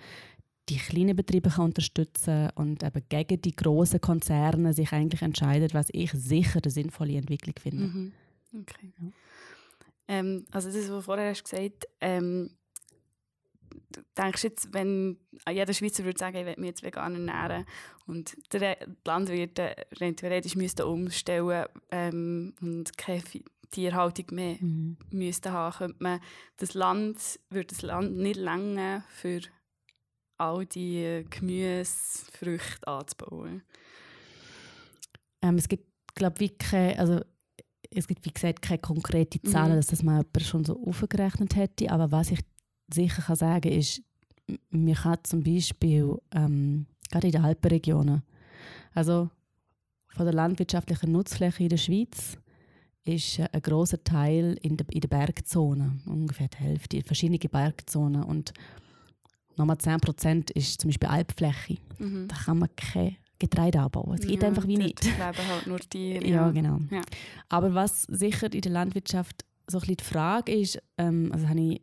die 0.69 0.77
kleinen 0.77 1.15
Betriebe 1.15 1.49
kann 1.49 1.65
unterstützen 1.65 2.49
und 2.55 2.83
eben 2.83 3.01
gegen 3.09 3.41
die 3.41 3.55
großen 3.55 4.01
Konzerne 4.01 4.73
sich 4.73 4.91
eigentlich 4.91 5.21
entscheidet, 5.21 5.73
was 5.73 5.87
ich 5.91 6.11
sicher 6.11 6.59
eine 6.63 6.71
sinnvolle 6.71 7.17
Entwicklung 7.17 7.55
finde. 7.61 7.83
Mhm. 7.85 8.13
Okay. 8.61 8.91
Ja. 8.99 9.07
Ähm, 10.09 10.45
also 10.51 10.69
das, 10.69 10.77
was 10.77 10.87
du 10.87 11.01
vorher 11.01 11.29
hast 11.29 11.43
gesagt 11.43 11.85
ähm, 12.01 12.51
du 13.89 14.01
denkst 14.17 14.43
jetzt, 14.43 14.73
wenn 14.73 15.17
jeder 15.49 15.73
Schweizer 15.73 16.03
würde 16.03 16.19
sagen, 16.19 16.37
ich 16.37 16.45
will 16.45 16.55
mich 16.57 16.67
jetzt 16.67 16.83
vegan 16.83 17.13
ernähren 17.27 17.65
und 18.05 18.35
der 18.53 18.77
Landwirte 19.05 19.75
rein 19.99 20.15
theoretisch 20.15 20.55
müssten 20.55 20.83
umstellen 20.83 21.65
ähm, 21.91 22.53
und 22.61 22.97
keine 22.97 23.23
Tierhaltung 23.71 24.25
mehr 24.31 24.55
Mhm. 24.59 24.97
müssten 25.11 25.51
haben, 25.51 25.77
könnte 25.77 25.97
man 25.99 26.19
das 26.57 26.73
Land, 26.73 27.39
würde 27.49 27.67
das 27.67 27.81
Land 27.81 28.15
nicht 28.17 28.39
länger 28.39 29.03
für 29.09 29.41
all 30.37 30.65
die 30.65 31.25
Gemüse, 31.29 32.25
Früchte 32.31 32.87
anzubauen. 32.87 33.63
Ähm, 35.41 35.55
es 35.55 35.67
gibt, 35.67 35.85
glaube 36.15 36.43
ich, 36.43 36.57
keine, 36.57 36.97
also 36.99 37.21
es 37.89 38.07
gibt, 38.07 38.25
wie 38.25 38.31
gesagt, 38.33 38.61
keine 38.61 38.79
konkrete 38.79 39.41
Zahlen, 39.41 39.73
Mhm. 39.73 39.77
dass 39.77 39.87
das 39.87 40.03
mal 40.03 40.17
jemand 40.17 40.41
schon 40.41 40.65
so 40.65 40.83
aufgerechnet 40.85 41.55
hätte. 41.55 41.89
Aber 41.91 42.11
was 42.11 42.31
ich 42.31 42.39
sicher 42.93 43.21
kann 43.21 43.35
sagen 43.35 43.71
ist, 43.71 44.01
man 44.69 44.93
kann 44.93 45.17
zum 45.23 45.43
Beispiel 45.43 46.17
ähm, 46.33 46.87
gerade 47.11 47.27
in 47.27 47.33
den 47.33 47.43
Alpenregionen, 47.43 48.23
also 48.93 49.29
von 50.09 50.25
der 50.25 50.33
landwirtschaftlichen 50.33 51.11
Nutzfläche 51.11 51.63
in 51.63 51.69
der 51.69 51.77
Schweiz, 51.77 52.37
ist 53.03 53.39
äh, 53.39 53.47
ein 53.51 53.61
großer 53.61 54.03
Teil 54.03 54.57
in 54.61 54.77
der, 54.77 54.85
in 54.89 55.01
der 55.01 55.07
Bergzone, 55.07 55.99
ungefähr 56.05 56.47
die 56.49 56.57
Hälfte, 56.57 57.01
verschiedene 57.03 57.37
Bergzonen. 57.39 58.23
Und 58.23 58.53
nochmal 59.57 59.77
10% 59.77 60.51
ist 60.55 60.81
zum 60.81 60.89
Beispiel 60.89 61.09
Alpfläche. 61.09 61.77
Mhm. 61.99 62.27
Da 62.27 62.35
kann 62.35 62.59
man 62.59 62.69
kein 62.75 63.15
Getreide 63.39 63.79
anbauen. 63.81 64.15
Es 64.19 64.25
geht 64.27 64.41
Ja, 64.41 64.47
einfach 64.47 64.67
wie 64.67 64.77
nicht. 64.77 65.03
leben 65.03 65.17
halt 65.19 65.67
nur 65.67 65.79
Tiere. 65.79 66.25
Ja, 66.27 66.49
genau. 66.51 66.79
Ja. 66.89 67.01
Aber 67.49 67.73
was 67.73 68.03
sicher 68.03 68.51
in 68.53 68.61
der 68.61 68.71
Landwirtschaft 68.71 69.45
so 69.69 69.77
ein 69.77 69.81
bisschen 69.81 69.97
die 69.97 70.03
Frage 70.03 70.51
ist, 70.53 70.79
ähm, 70.97 71.29
also 71.33 71.47
habe 71.49 71.59
ich, 71.59 71.81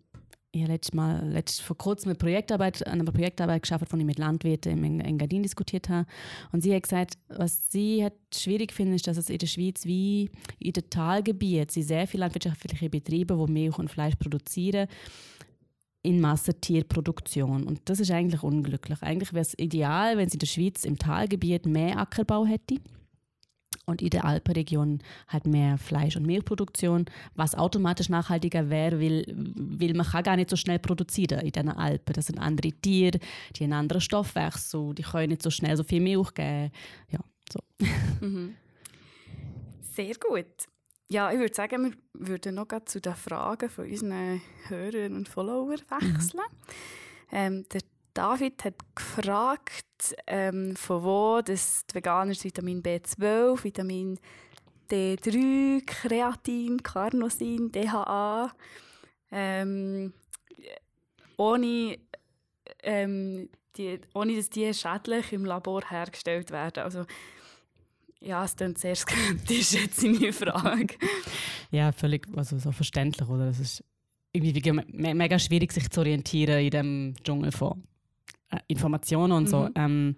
ich 0.52 0.62
habe 0.62 0.72
letztes 0.72 0.94
Mal, 0.94 1.28
letzt, 1.28 1.62
vor 1.62 1.76
kurzem 1.76 2.10
eine 2.10 2.14
Projektarbeit, 2.18 2.86
an 2.86 3.00
einer 3.00 3.10
Projektarbeit 3.12 3.62
geschafft, 3.62 3.86
wo 3.90 3.96
ich 3.96 4.04
mit 4.04 4.18
Landwirten 4.18 4.72
im 4.72 4.84
Eng- 4.84 5.00
Engadin 5.00 5.42
diskutiert 5.42 5.88
habe. 5.88 6.06
Und 6.52 6.62
sie 6.62 6.74
hat 6.74 6.84
gesagt, 6.84 7.18
was 7.28 7.70
sie 7.70 8.04
hat 8.04 8.14
schwierig 8.32 8.72
findet, 8.72 8.96
ist, 8.96 9.06
dass 9.08 9.16
es 9.16 9.30
in 9.30 9.38
der 9.38 9.46
Schweiz 9.48 9.84
wie 9.84 10.30
in 10.60 10.72
den 10.72 10.88
Talgebieten 10.90 11.82
sehr 11.82 12.06
viele 12.06 12.20
landwirtschaftliche 12.22 12.88
Betriebe, 12.88 13.36
die 13.46 13.52
Milch 13.52 13.78
und 13.78 13.90
Fleisch 13.90 14.14
produzieren 14.16 14.88
in 16.04 16.20
Massentierproduktion. 16.20 17.64
Und 17.64 17.80
das 17.86 17.98
ist 17.98 18.10
eigentlich 18.10 18.42
unglücklich. 18.42 19.02
Eigentlich 19.02 19.32
wäre 19.32 19.42
es 19.42 19.58
ideal, 19.58 20.16
wenn 20.16 20.28
es 20.28 20.34
in 20.34 20.38
der 20.38 20.46
Schweiz 20.46 20.84
im 20.84 20.98
Talgebiet 20.98 21.66
mehr 21.66 21.98
Ackerbau 21.98 22.44
hätte 22.44 22.76
und 23.86 24.02
in 24.02 24.10
der 24.10 24.26
Alpenregion 24.26 25.00
halt 25.28 25.46
mehr 25.46 25.78
Fleisch- 25.78 26.16
und 26.16 26.26
Milchproduktion, 26.26 27.06
was 27.34 27.54
automatisch 27.54 28.10
nachhaltiger 28.10 28.68
wäre, 28.68 29.00
weil, 29.00 29.24
weil 29.26 29.94
man 29.94 30.06
kann 30.06 30.22
gar 30.22 30.36
nicht 30.36 30.50
so 30.50 30.56
schnell 30.56 30.78
produzieren 30.78 31.40
in 31.40 31.52
den 31.52 31.70
Alpen. 31.70 32.12
Das 32.12 32.26
sind 32.26 32.38
andere 32.38 32.72
Tiere, 32.72 33.18
die 33.56 33.64
haben 33.64 33.72
anderen 33.72 34.02
Stoffwechsel, 34.02 34.94
die 34.94 35.02
können 35.02 35.30
nicht 35.30 35.42
so 35.42 35.50
schnell 35.50 35.76
so 35.76 35.84
viel 35.84 36.02
Milch 36.02 36.34
geben. 36.34 36.70
Ja, 37.10 37.20
so. 37.50 37.60
Mhm. 38.20 38.56
Sehr 39.80 40.14
gut. 40.16 40.68
Ja, 41.08 41.30
ich 41.30 41.38
würde 41.38 41.54
sagen, 41.54 41.94
wir 42.14 42.28
würden 42.28 42.54
noch 42.54 42.66
zu 42.86 43.00
den 43.00 43.14
Fragen 43.14 43.68
von 43.68 43.88
unseren 43.88 44.40
Hörern 44.68 45.16
und 45.16 45.28
Followern 45.28 45.80
wechseln. 45.90 46.40
Ähm, 47.30 47.66
der 47.72 47.82
David 48.14 48.64
hat 48.64 48.74
gefragt, 48.94 50.14
ähm, 50.28 50.76
von 50.76 51.02
wo 51.02 51.40
das 51.42 51.84
die 51.86 51.96
Veganer 51.96 52.32
Vitamin 52.32 52.80
B12, 52.80 53.64
Vitamin 53.64 54.18
D3, 54.90 55.84
Kreatin, 55.84 56.82
Carnosin, 56.82 57.72
DHA, 57.72 58.52
ähm, 59.32 60.12
ohne, 61.36 61.98
ähm, 62.84 63.48
die, 63.76 64.00
ohne 64.14 64.36
dass 64.36 64.50
die 64.50 64.72
schädlich 64.72 65.32
im 65.32 65.44
Labor 65.44 65.82
hergestellt 65.88 66.52
werden. 66.52 66.84
Also, 66.84 67.06
ja, 68.24 68.44
es 68.44 68.56
klingt 68.56 68.78
sehr 68.78 68.94
skeptisch, 68.94 69.72
jetzt 69.72 70.00
seine 70.00 70.32
Frage. 70.32 70.94
Ja, 71.70 71.90
völlig 71.90 72.28
also 72.36 72.56
so 72.56 72.70
verständlich, 72.70 73.28
oder? 73.28 73.48
Es 73.48 73.58
ist 73.58 73.84
irgendwie 74.32 74.54
wie 74.54 74.70
me 74.70 75.14
mega 75.14 75.40
schwierig, 75.40 75.72
sich 75.72 75.90
zu 75.90 76.00
orientieren 76.00 76.60
in 76.60 76.70
dem 76.70 77.14
Dschungel 77.24 77.50
von 77.50 77.82
äh, 78.50 78.58
Informationen 78.68 79.32
und 79.32 79.48
so. 79.48 79.62
Mhm. 79.62 79.72
Ähm, 79.74 80.16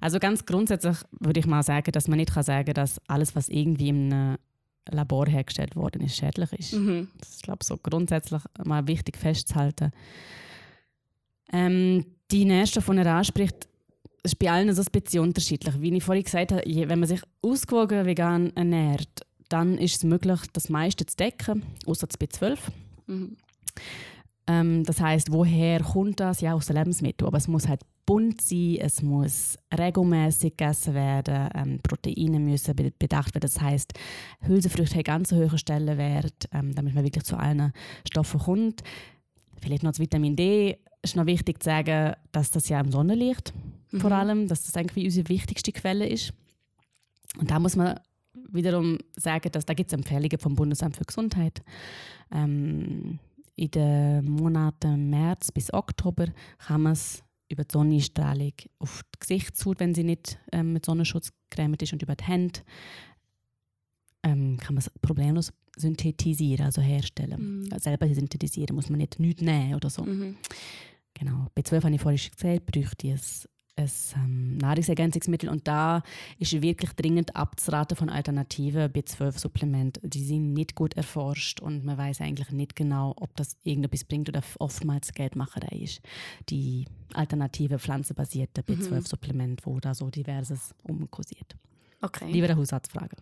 also 0.00 0.18
ganz 0.18 0.46
grundsätzlich 0.46 0.96
würde 1.20 1.40
ich 1.40 1.46
mal 1.46 1.62
sagen, 1.62 1.92
dass 1.92 2.08
man 2.08 2.16
nicht 2.16 2.32
kann 2.32 2.44
sagen 2.44 2.72
dass 2.72 2.98
alles, 3.08 3.36
was 3.36 3.50
irgendwie 3.50 3.88
in 3.88 4.12
einem 4.12 4.38
Labor 4.90 5.26
hergestellt 5.26 5.76
worden 5.76 6.02
ist, 6.02 6.16
schädlich 6.16 6.52
ist. 6.52 6.72
Mhm. 6.72 7.08
Das 7.18 7.30
ist, 7.30 7.42
glaube 7.42 7.58
ich, 7.60 7.66
so 7.66 7.76
grundsätzlich 7.76 8.42
mal 8.64 8.86
wichtig 8.88 9.18
festzuhalten. 9.18 9.90
Ähm, 11.52 12.06
die 12.30 12.44
Nährstoffe, 12.44 12.90
die 12.90 12.98
er 12.98 13.14
anspricht, 13.14 13.68
ist 14.32 14.38
bei 14.38 14.50
allen 14.50 14.74
so 14.74 14.82
ein 14.82 14.86
bisschen 14.92 15.22
unterschiedlich. 15.22 15.80
Wie 15.80 15.94
ich 15.96 16.04
vorhin 16.04 16.24
gesagt 16.24 16.52
habe, 16.52 16.62
wenn 16.64 16.98
man 16.98 17.08
sich 17.08 17.20
ausgewogen 17.42 18.06
vegan 18.06 18.54
ernährt, 18.56 19.26
dann 19.48 19.78
ist 19.78 19.96
es 19.96 20.04
möglich, 20.04 20.40
das 20.52 20.68
meiste 20.68 21.06
zu 21.06 21.16
decken, 21.16 21.62
außer 21.86 22.06
das 22.06 22.18
B12. 22.18 22.58
Mhm. 23.06 23.36
Ähm, 24.48 24.84
das 24.84 25.00
heißt, 25.00 25.32
woher 25.32 25.80
kommt 25.82 26.20
das? 26.20 26.40
Ja, 26.40 26.54
aus 26.54 26.66
den 26.66 26.76
Lebensmitteln. 26.76 27.26
Aber 27.26 27.38
es 27.38 27.48
muss 27.48 27.68
halt 27.68 27.80
bunt 28.06 28.40
sein, 28.40 28.76
es 28.80 29.02
muss 29.02 29.58
regelmäßig 29.76 30.56
gegessen 30.56 30.94
werden, 30.94 31.48
ähm, 31.54 31.80
Proteine 31.82 32.38
müssen 32.38 32.76
be- 32.76 32.92
bedacht 32.96 33.34
werden. 33.34 33.42
Das 33.42 33.60
heißt, 33.60 33.92
Hülsenfrüchte 34.42 34.96
haben 34.96 35.02
ganz 35.02 35.32
einen 35.32 35.48
hohen 35.50 35.58
Stellenwert, 35.58 36.48
ähm, 36.52 36.74
damit 36.74 36.94
man 36.94 37.02
wirklich 37.04 37.24
zu 37.24 37.36
allen 37.36 37.72
Stoffen 38.08 38.38
kommt. 38.38 38.82
Vielleicht 39.60 39.82
noch 39.82 39.90
das 39.90 39.98
Vitamin 39.98 40.36
D. 40.36 40.78
Es 41.02 41.10
ist 41.10 41.16
noch 41.16 41.26
wichtig 41.26 41.62
zu 41.62 41.66
sagen, 41.66 42.14
dass 42.30 42.52
das 42.52 42.68
ja 42.68 42.80
im 42.80 42.92
Sonnenlicht 42.92 43.52
vor 44.00 44.10
Mhm. 44.10 44.16
allem, 44.16 44.48
dass 44.48 44.64
das 44.64 44.76
eigentlich 44.76 45.04
unsere 45.04 45.28
wichtigste 45.28 45.72
Quelle 45.72 46.08
ist. 46.08 46.32
Und 47.38 47.50
da 47.50 47.58
muss 47.58 47.76
man 47.76 48.00
wiederum 48.50 48.98
sagen, 49.16 49.50
dass 49.52 49.66
da 49.66 49.74
gibt 49.74 49.90
es 49.92 49.94
Empfehlungen 49.98 50.38
vom 50.38 50.54
Bundesamt 50.54 50.96
für 50.96 51.04
Gesundheit. 51.04 51.62
Ähm, 52.32 53.18
in 53.54 53.70
den 53.70 54.24
Monaten 54.30 55.08
März 55.10 55.50
bis 55.52 55.72
Oktober 55.72 56.26
kann 56.58 56.82
man 56.82 56.92
es 56.92 57.22
über 57.48 57.64
die 57.64 57.72
Sonnenstrahlung 57.72 58.52
auf 58.78 59.02
die 59.14 59.18
Gesichtshaut, 59.20 59.80
wenn 59.80 59.94
sie 59.94 60.04
nicht 60.04 60.38
ähm, 60.52 60.72
mit 60.72 60.84
Sonnenschutz 60.84 61.32
gecremt 61.48 61.80
ist 61.82 61.92
und 61.92 62.02
über 62.02 62.16
die 62.16 62.24
Hände 62.24 62.60
ähm, 64.22 64.56
kann 64.58 64.74
man 64.74 64.78
es 64.78 64.90
problemlos 65.00 65.52
synthetisieren, 65.76 66.66
also 66.66 66.82
herstellen. 66.82 67.60
Mhm. 67.70 67.78
Selber 67.78 68.12
synthetisieren 68.12 68.74
muss 68.74 68.90
man 68.90 68.98
nicht 68.98 69.20
nichts 69.20 69.42
nehmen 69.42 69.74
oder 69.74 69.90
so. 69.90 70.04
Mhm. 70.04 70.36
Genau. 71.14 71.46
B12 71.56 71.84
habe 71.84 71.94
ich 71.94 72.00
vorhin 72.00 72.18
schon 72.18 72.32
gesagt, 72.32 72.66
bräuchte 72.66 73.06
ich 73.08 73.14
ein, 73.76 73.84
ein 73.84 73.90
ähm, 74.16 74.56
Nahrungsergänzungsmittel 74.58 75.48
und 75.48 75.68
da 75.68 76.02
ist 76.38 76.60
wirklich 76.62 76.92
dringend 76.92 77.36
abzuraten 77.36 77.96
von 77.96 78.08
alternativen 78.08 78.90
B12-Supplementen. 78.90 80.08
Die 80.08 80.24
sind 80.24 80.54
nicht 80.54 80.74
gut 80.74 80.94
erforscht 80.94 81.60
und 81.60 81.84
man 81.84 81.98
weiß 81.98 82.20
eigentlich 82.20 82.50
nicht 82.50 82.74
genau, 82.74 83.14
ob 83.16 83.36
das 83.36 83.56
irgendetwas 83.62 84.04
bringt 84.04 84.28
oder 84.28 84.42
oftmals 84.58 85.12
Geldmacherei 85.12 85.76
ist. 85.76 86.00
Die 86.48 86.86
alternative 87.12 87.78
pflanzenbasierte 87.78 88.62
B12-Supplement, 88.62 89.66
wo 89.66 89.78
da 89.78 89.94
so 89.94 90.10
diverses 90.10 90.74
umkursiert. 90.82 91.56
Okay, 92.02 92.30
Lieber 92.30 92.46
eine 92.46 92.56
Hausarztfrage. 92.56 93.16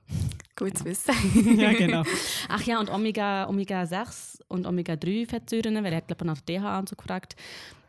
gut 0.57 0.77
zu 0.77 0.85
wissen. 0.85 1.15
ja, 1.59 1.73
genau. 1.73 2.03
Ach 2.49 2.63
ja, 2.63 2.81
und 2.81 2.91
Omega, 2.91 3.49
Omega 3.49 3.87
6 3.87 4.41
und 4.49 4.67
Omega 4.67 4.97
3 4.97 5.27
Fettsäuren, 5.27 5.77
weil 5.77 5.93
er 5.93 5.97
hat 5.99 6.09
glaube 6.09 6.25
ich 6.25 6.27
nach 6.27 6.41
DHA 6.41 6.79
und 6.81 6.89
so 6.89 6.97
gefragt. 6.97 7.37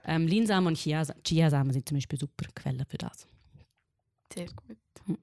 Ähm, 0.06 0.28
Linsamen 0.28 0.68
und 0.68 0.78
Chia- 0.78 1.14
Chiasamen 1.24 1.74
sind 1.74 1.88
zum 1.90 1.98
Beispiel 1.98 2.20
super 2.20 2.46
Quellen 2.54 2.86
für 2.88 2.98
das. 2.98 3.28
Sehr 4.34 4.46
gut. 4.46 4.78
Mhm. 5.08 5.18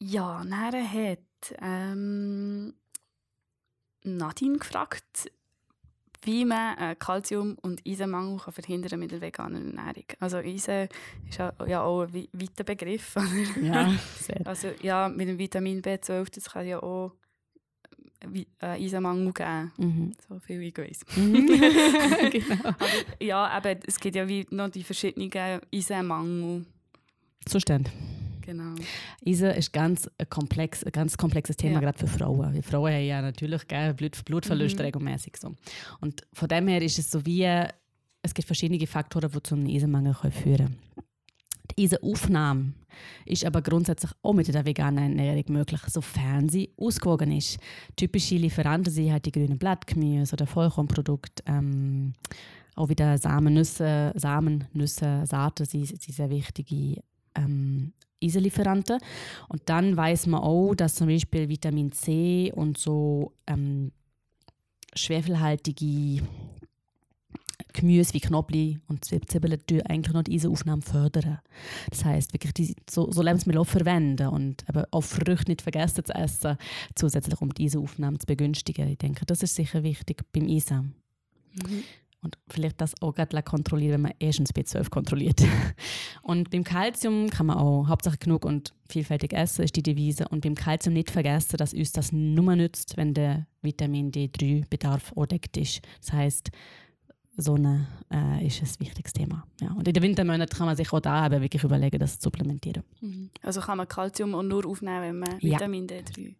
Ja, 0.00 0.44
dann 0.44 0.92
hat 0.92 1.18
ähm, 1.60 2.74
Nadine 4.04 4.58
gefragt, 4.58 5.30
wie 6.22 6.44
man 6.44 6.76
äh, 6.78 6.94
Kalzium- 6.98 7.56
und 7.62 7.82
Eisenmangel 7.86 8.38
kann 8.38 8.52
verhindern 8.52 9.00
mit 9.00 9.10
der 9.10 9.20
veganen 9.20 9.76
Ernährung. 9.76 10.04
Also 10.20 10.38
Eisen 10.38 10.88
ist 11.28 11.38
ja, 11.38 11.52
ja 11.66 11.82
auch 11.82 12.02
ein 12.02 12.14
wei- 12.14 12.28
weiter 12.32 12.64
Begriff. 12.64 13.16
oder? 13.56 13.60
Ja, 13.62 13.92
sehr. 14.20 14.46
Also 14.46 14.68
ja, 14.82 15.08
mit 15.08 15.28
dem 15.28 15.38
Vitamin 15.38 15.82
B12, 15.82 16.30
das 16.34 16.50
kann 16.50 16.66
ja 16.66 16.80
auch 16.82 17.12
äh, 18.60 18.66
Eisenmangel 18.66 19.32
geben. 19.32 19.72
Mhm. 19.78 20.12
So 20.28 20.38
viel 20.40 20.62
ich 20.62 20.76
weiss. 20.76 21.00
genau. 21.14 22.68
Aber 22.68 22.86
ja, 23.20 23.58
eben, 23.58 23.80
es 23.86 23.98
gibt 23.98 24.16
ja 24.16 24.28
wie 24.28 24.46
noch 24.50 24.68
die 24.70 24.82
verschiedenen 24.82 25.30
Eisenmangel. 25.72 26.64
Zustand. 27.46 27.90
Genau. 28.42 28.74
Eisen 29.26 29.50
ist 29.50 29.72
ganz 29.74 30.08
ein, 30.18 30.28
komplex, 30.30 30.82
ein 30.82 30.92
ganz 30.92 31.16
komplexes 31.18 31.56
Thema, 31.56 31.74
Ja. 31.74 31.80
gerade 31.80 31.98
für 31.98 32.06
Frauen. 32.06 32.54
Weil 32.54 32.62
Frauen 32.62 32.92
haben 32.92 33.04
ja 33.04 33.20
natürlich 33.20 33.66
gell, 33.68 33.92
Blut, 33.94 34.24
Blutverlust 34.24 34.76
Mhm. 34.78 34.84
regelmäßig. 34.84 35.36
So. 35.36 35.54
Und 36.00 36.22
von 36.32 36.48
dem 36.48 36.66
her 36.68 36.80
ist 36.80 36.98
es 36.98 37.10
so 37.10 37.24
wie, 37.26 37.44
es 38.22 38.32
gibt 38.34 38.46
verschiedene 38.46 38.86
Faktoren, 38.86 39.30
die 39.30 39.42
zum 39.42 39.66
Eisenmangel 39.66 40.14
können 40.14 40.32
führen 40.32 40.56
können. 40.56 40.76
Die 41.76 41.84
Eisenaufnahme 41.84 42.72
ist 43.24 43.44
aber 43.44 43.62
grundsätzlich 43.62 44.10
auch 44.22 44.32
mit 44.32 44.52
der 44.52 44.64
veganen 44.64 45.18
Ernährung 45.18 45.44
möglich, 45.48 45.80
sofern 45.88 46.48
sie 46.48 46.72
ausgewogen 46.76 47.32
ist. 47.32 47.58
Typische 47.96 48.36
Lieferanten 48.36 48.92
sind 48.92 49.12
halt 49.12 49.26
die 49.26 49.32
grünen 49.32 49.58
Blattgemüse 49.58 50.34
oder 50.34 50.46
Vollkornprodukte. 50.46 51.42
Ähm, 51.46 52.14
auch 52.74 52.88
wieder 52.88 53.18
Samennüsse, 53.18 54.12
Samennüsse, 54.14 55.24
Saaten 55.26 55.64
sind, 55.64 55.86
sind 55.86 56.02
sehr 56.02 56.30
wichtige 56.30 57.02
ähm, 57.34 57.92
Eisenlieferanten. 58.22 58.98
Und 59.48 59.62
dann 59.66 59.96
weiß 59.96 60.26
man 60.26 60.40
auch, 60.40 60.74
dass 60.74 60.94
zum 60.94 61.08
Beispiel 61.08 61.48
Vitamin 61.48 61.92
C 61.92 62.52
und 62.54 62.78
so 62.78 63.32
ähm, 63.46 63.92
schwefelhaltige 64.94 66.22
Gemüse 67.80 68.14
wie 68.14 68.20
Knoblauch 68.20 68.76
und 68.88 69.04
Zwieb- 69.04 69.30
Zwiebeln 69.30 69.60
eigentlich 69.86 70.14
noch 70.14 70.22
die 70.22 70.34
Eisenaufnahme 70.34 70.82
fördern. 70.82 71.38
Das 71.90 72.04
heißt 72.04 72.32
wirklich 72.32 72.52
die, 72.54 72.76
so, 72.88 73.10
so 73.10 73.22
Lebensmittel 73.22 73.60
auch 73.60 73.66
verwenden 73.66 74.28
und 74.28 74.64
eben 74.68 74.84
auch 74.90 75.02
Früchte 75.02 75.50
nicht 75.50 75.62
vergessen 75.62 76.04
zu 76.04 76.14
essen, 76.14 76.56
zusätzlich 76.94 77.40
um 77.40 77.52
die 77.54 77.64
Eisenaufnahme 77.64 78.18
zu 78.18 78.26
begünstigen. 78.26 78.88
Ich 78.88 78.98
denke, 78.98 79.26
das 79.26 79.42
ist 79.42 79.54
sicher 79.54 79.82
wichtig 79.82 80.22
beim 80.32 80.48
Eisen. 80.48 80.94
Mhm. 81.54 81.84
Und 82.20 82.36
vielleicht 82.48 82.80
das 82.80 83.00
auch 83.00 83.14
gerade 83.14 83.42
kontrollieren, 83.42 83.92
wenn 83.92 84.00
man 84.02 84.14
erstens 84.18 84.52
B12 84.52 84.90
kontrolliert. 84.90 85.40
Und 86.22 86.50
beim 86.50 86.64
Kalzium 86.64 87.30
kann 87.30 87.46
man 87.46 87.58
auch 87.58 87.86
Hauptsache 87.86 88.18
genug 88.18 88.44
und 88.44 88.74
vielfältig 88.88 89.32
essen, 89.32 89.62
ist 89.64 89.76
die 89.76 89.84
Devise. 89.84 90.26
Und 90.28 90.40
beim 90.40 90.56
Kalzium 90.56 90.94
nicht 90.94 91.12
vergessen, 91.12 91.56
dass 91.58 91.72
uns 91.72 91.92
das 91.92 92.10
nur 92.10 92.56
nützt, 92.56 92.96
wenn 92.96 93.14
der 93.14 93.46
Vitamin 93.62 94.10
D3-Bedarf 94.10 95.12
auch 95.16 95.26
deckt 95.26 95.56
ist. 95.56 95.80
Das 96.00 96.12
heißt, 96.12 96.50
Sonne 97.40 97.86
äh, 98.12 98.46
ist 98.46 98.60
ein 98.62 98.80
wichtiges 98.80 99.12
Thema. 99.12 99.46
Ja. 99.60 99.70
Und 99.72 99.86
in 99.86 99.94
den 99.94 100.02
Wintermonaten 100.02 100.56
kann 100.56 100.66
man 100.66 100.76
sich 100.76 100.92
auch 100.92 101.00
da 101.00 101.26
eben 101.26 101.40
wirklich 101.40 101.62
überlegen, 101.64 101.98
das 101.98 102.18
zu 102.18 102.24
supplementieren. 102.24 102.82
Mhm. 103.00 103.30
Also 103.42 103.60
kann 103.60 103.78
man 103.78 103.86
Kalzium 103.88 104.34
auch 104.34 104.42
nur 104.42 104.66
aufnehmen, 104.66 105.02
wenn 105.02 105.18
man 105.20 105.40
Ja. 105.40 105.54
Vitamin 105.58 105.86
D3 105.86 106.34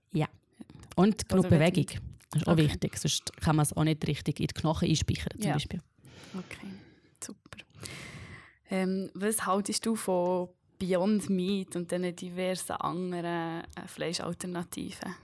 Und 0.97 1.29
genug 1.29 1.45
wenn 1.51 1.59
Bewegung. 1.61 1.87
Das 2.31 2.43
ist 2.43 2.49
auch 2.49 2.53
Okay. 2.53 2.65
wichtig, 2.65 2.99
sonst 2.99 3.33
kann 3.41 3.57
man 3.57 3.63
es 3.63 3.73
auch 3.77 3.85
nicht 3.85 4.07
richtig 4.07 4.41
in 4.41 4.49
die 4.49 4.55
Knochen 4.55 4.89
einspeichern 4.89 5.31
zum 5.41 5.43
Ja. 5.49 5.53
Beispiel. 5.55 5.81
Okay, 6.35 6.67
super. 7.25 7.65
Ähm, 8.71 9.11
was 9.15 9.47
haltest 9.47 9.87
du 9.87 9.95
von 9.97 10.49
Beyond 10.79 11.31
Meat 11.31 11.75
und 11.77 11.91
den 11.91 12.15
diversen 12.15 12.73
anderen 12.73 13.63
äh, 13.63 13.87
Fleischalternativen? 13.87 15.15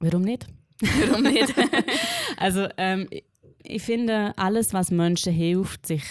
Warum 0.00 0.22
nicht? 0.22 0.46
Warum 0.80 1.22
nicht? 1.24 1.52
Also 2.36 2.68
ähm, 2.76 3.08
ich- 3.62 3.82
finde, 3.82 4.32
alles, 4.36 4.72
was 4.72 4.90
Menschen 4.90 5.32
hilft, 5.32 5.86
sich 5.86 6.04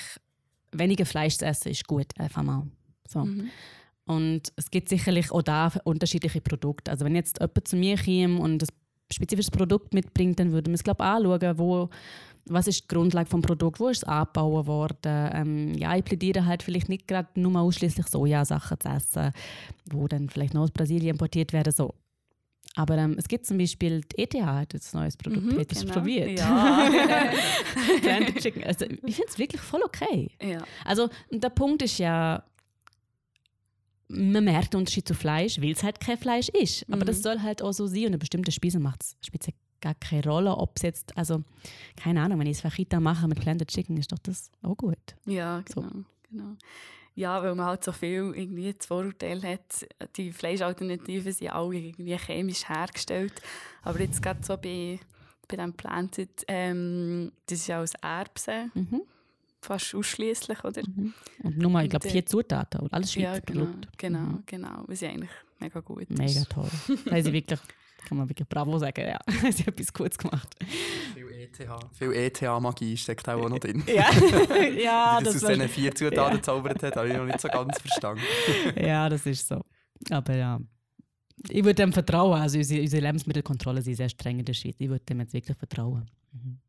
weniger 0.71 1.05
Fleisch 1.05 1.37
zu 1.37 1.45
essen, 1.45 1.69
ist 1.71 1.87
gut. 1.87 2.07
Einfach 2.17 2.43
mal. 2.43 2.67
So. 3.07 3.25
Mhm. 3.25 3.49
Und 4.05 4.53
es 4.55 4.71
gibt 4.71 4.89
sicherlich 4.89 5.31
auch 5.31 5.41
da 5.41 5.71
unterschiedliche 5.83 6.41
Produkte. 6.41 6.91
Also 6.91 7.03
wenn 7.05 7.15
jetzt 7.15 7.39
jemand 7.39 7.67
zu 7.67 7.75
mir 7.75 7.97
käme 7.97 8.39
und 8.39 8.63
ein 8.63 8.67
spezifisches 9.11 9.51
Produkt 9.51 9.93
mitbringt, 9.93 10.39
dann 10.39 10.51
würde 10.51 10.69
man 10.69 10.75
es 10.75 10.83
glaube 10.83 11.03
ich 11.03 11.07
anschauen, 11.09 11.57
wo, 11.57 11.89
was 12.45 12.67
ist 12.67 12.83
die 12.83 12.87
Grundlage 12.87 13.29
des 13.29 13.41
Produkts, 13.41 13.79
wo 13.79 13.87
ist 13.89 13.97
es 13.97 14.03
angebaut 14.05 14.67
worden. 14.67 14.97
Ähm, 15.33 15.73
ja, 15.77 15.95
ich 15.97 16.05
plädiere 16.05 16.45
halt 16.45 16.63
vielleicht 16.63 16.87
nicht 16.89 17.07
gerade 17.07 17.27
nur 17.39 17.59
ausschließlich 17.59 18.07
Sojasachen 18.07 18.79
zu 18.79 18.87
essen, 18.89 19.31
wo 19.91 20.07
dann 20.07 20.29
vielleicht 20.29 20.53
noch 20.53 20.61
aus 20.63 20.71
Brasilien 20.71 21.11
importiert 21.11 21.51
werden. 21.51 21.73
So. 21.73 21.93
Aber 22.77 22.95
ähm, 22.97 23.15
es 23.17 23.27
gibt 23.27 23.45
zum 23.47 23.57
Beispiel 23.57 24.01
die 24.01 24.19
ETH, 24.19 24.35
hat 24.35 24.73
jetzt 24.73 24.93
ein 24.93 25.01
neues 25.01 25.17
Produkt, 25.17 25.43
Mhm, 25.45 25.59
hat 25.59 25.71
das 25.71 25.81
genau. 25.81 25.93
probiert. 25.93 26.37
Ja. 26.39 26.89
Chicken. 28.39 28.63
Also, 28.63 28.85
ich 28.85 29.15
finde 29.15 29.29
es 29.29 29.37
wirklich 29.37 29.61
voll 29.61 29.81
okay. 29.83 30.29
ja. 30.41 30.63
Also 30.85 31.09
der 31.31 31.49
Punkt 31.49 31.81
ist 31.81 31.97
ja, 31.97 32.43
man 34.09 34.43
merkt 34.43 34.73
den 34.73 34.79
Unterschied 34.79 35.07
zu 35.07 35.13
Fleisch, 35.15 35.59
weil 35.61 35.71
es 35.71 35.83
halt 35.83 35.99
kein 35.99 36.17
Fleisch 36.17 36.49
ist. 36.49 36.85
Aber 36.87 36.97
Mhm. 37.03 37.05
das 37.07 37.21
soll 37.21 37.41
halt 37.41 37.61
auch 37.61 37.73
so 37.73 37.87
sein 37.87 38.01
und 38.01 38.05
eine 38.07 38.17
bestimmte 38.19 38.51
Speise 38.51 38.79
macht 38.79 39.03
es 39.03 39.15
gar 39.81 39.95
keine 39.95 40.23
Rolle, 40.23 40.55
ob 40.55 40.71
es 40.77 40.81
jetzt, 40.83 41.17
also 41.17 41.43
keine 41.95 42.21
Ahnung, 42.21 42.39
wenn 42.39 42.47
ich 42.47 42.57
es 42.57 42.61
Fajita 42.61 42.99
mache 42.99 43.27
mit 43.27 43.39
Planted 43.39 43.67
Chicken, 43.69 43.97
ist 43.97 44.11
doch 44.11 44.17
das 44.19 44.49
auch 44.63 44.75
gut. 44.75 44.97
Ja, 45.25 45.63
So. 45.71 45.81
genau, 45.81 46.03
genau. 46.29 46.55
Ja, 47.17 47.41
weil 47.41 47.55
man 47.55 47.65
halt 47.65 47.83
so 47.83 47.91
viel 47.91 48.31
irgendwie 48.35 48.71
das 48.73 48.85
Vorurteil 48.85 49.41
hat, 49.41 49.87
die 50.17 50.31
Fleischalternativen 50.31 51.33
sind 51.33 51.49
alle 51.49 51.75
irgendwie 51.75 52.15
chemisch 52.15 52.69
hergestellt. 52.69 53.33
Aber 53.81 53.99
jetzt 53.99 54.21
gerade 54.21 54.39
so 54.43 54.55
bei, 54.55 54.99
bei 55.47 55.55
diesem 55.57 55.73
Planted, 55.73 56.29
ähm, 56.47 57.31
das 57.47 57.57
ist 57.59 57.67
ja 57.67 57.81
aus 57.81 57.93
Erbsen, 58.03 58.71
Mhm. 58.75 59.01
fast 59.61 59.95
ausschließlich, 59.95 60.63
oder? 60.63 60.83
Mhm. 60.87 61.11
Und 61.41 61.57
nur 61.57 61.71
mal, 61.71 61.85
ich 61.85 61.89
glaube, 61.89 62.07
äh, 62.07 62.11
vier 62.11 62.25
Zutaten 62.25 62.81
und 62.81 62.93
alles 62.93 63.11
Schweizer 63.11 63.33
Ja, 63.33 63.39
genau, 63.39 63.65
Produkte. 63.65 63.87
genau, 63.97 64.19
Mhm. 64.19 64.43
genau. 64.45 64.83
Was 64.85 65.01
ja 65.01 65.09
eigentlich 65.09 65.31
mega 65.59 65.79
gut 65.79 66.03
ist. 66.03 66.19
Mega 66.19 66.43
toll. 66.45 66.69
Weil 67.05 67.23
sie 67.23 67.33
wirklich, 67.33 67.59
kann 68.07 68.19
man 68.19 68.29
wirklich 68.29 68.47
bravo 68.47 68.77
sagen, 68.77 69.07
ja. 69.07 69.19
sie 69.51 69.63
haben 69.63 69.73
etwas 69.73 69.91
Gutes 69.91 70.19
gemacht. 70.19 70.55
Viel 71.57 71.65
ETH. 71.65 71.97
Viel 71.97 72.13
ETH-Magie 72.13 72.97
steckt 72.97 73.27
auch 73.27 73.49
noch 73.49 73.59
drin. 73.59 73.83
Ja, 73.87 74.09
ja 74.77 75.17
Wie 75.19 75.23
das 75.23 75.43
aus 75.43 75.49
diesen 75.49 75.67
vier 75.69 75.93
Zutaten 75.95 76.31
Ja. 76.31 76.35
gezaubert 76.37 76.83
hat, 76.83 76.95
habe 76.95 77.09
ich 77.09 77.15
noch 77.15 77.25
nicht 77.25 77.41
so 77.41 77.47
ganz 77.47 77.79
verstanden. 77.79 78.21
ja, 78.75 79.09
das 79.09 79.25
ist 79.25 79.47
so. 79.47 79.61
Aber 80.09 80.35
ja. 80.35 80.59
Ich 81.49 81.63
würde 81.63 81.75
dem 81.75 81.93
vertrauen. 81.93 82.39
Also 82.41 82.57
unsere, 82.57 82.81
unsere 82.81 83.01
Lebensmittelkontrollen 83.03 83.81
sind 83.83 83.95
sehr 83.95 84.09
streng 84.09 84.39
in 84.39 84.45
der 84.45 84.53
Schweiz. 84.53 84.75
Ich 84.79 84.89
würde 84.89 85.05
dem 85.05 85.19
jetzt 85.19 85.33
wirklich 85.33 85.57
vertrauen. 85.57 86.09
Mhm. 86.31 86.59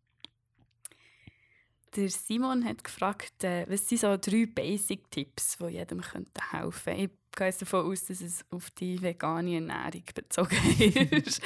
Der 1.97 2.11
Simon 2.11 2.65
hat 2.65 2.85
gefragt, 2.85 3.45
äh, 3.45 3.65
was 3.69 3.89
sind 3.89 4.03
so 4.03 4.17
drei 4.19 4.47
Basic-Tipps, 4.47 5.59
die 5.59 5.73
jedem 5.73 6.03
könnten 6.03 6.51
helfen 6.51 6.85
könnten. 6.85 7.01
Ich 7.03 7.37
gehe 7.37 7.47
jetzt 7.47 7.63
davon 7.63 7.91
aus, 7.91 8.05
dass 8.07 8.21
es 8.21 8.45
auf 8.51 8.71
die 8.73 9.01
vegane 9.01 9.55
Ernährung 9.55 10.05
bezogen 10.15 10.57
ist. 11.11 11.41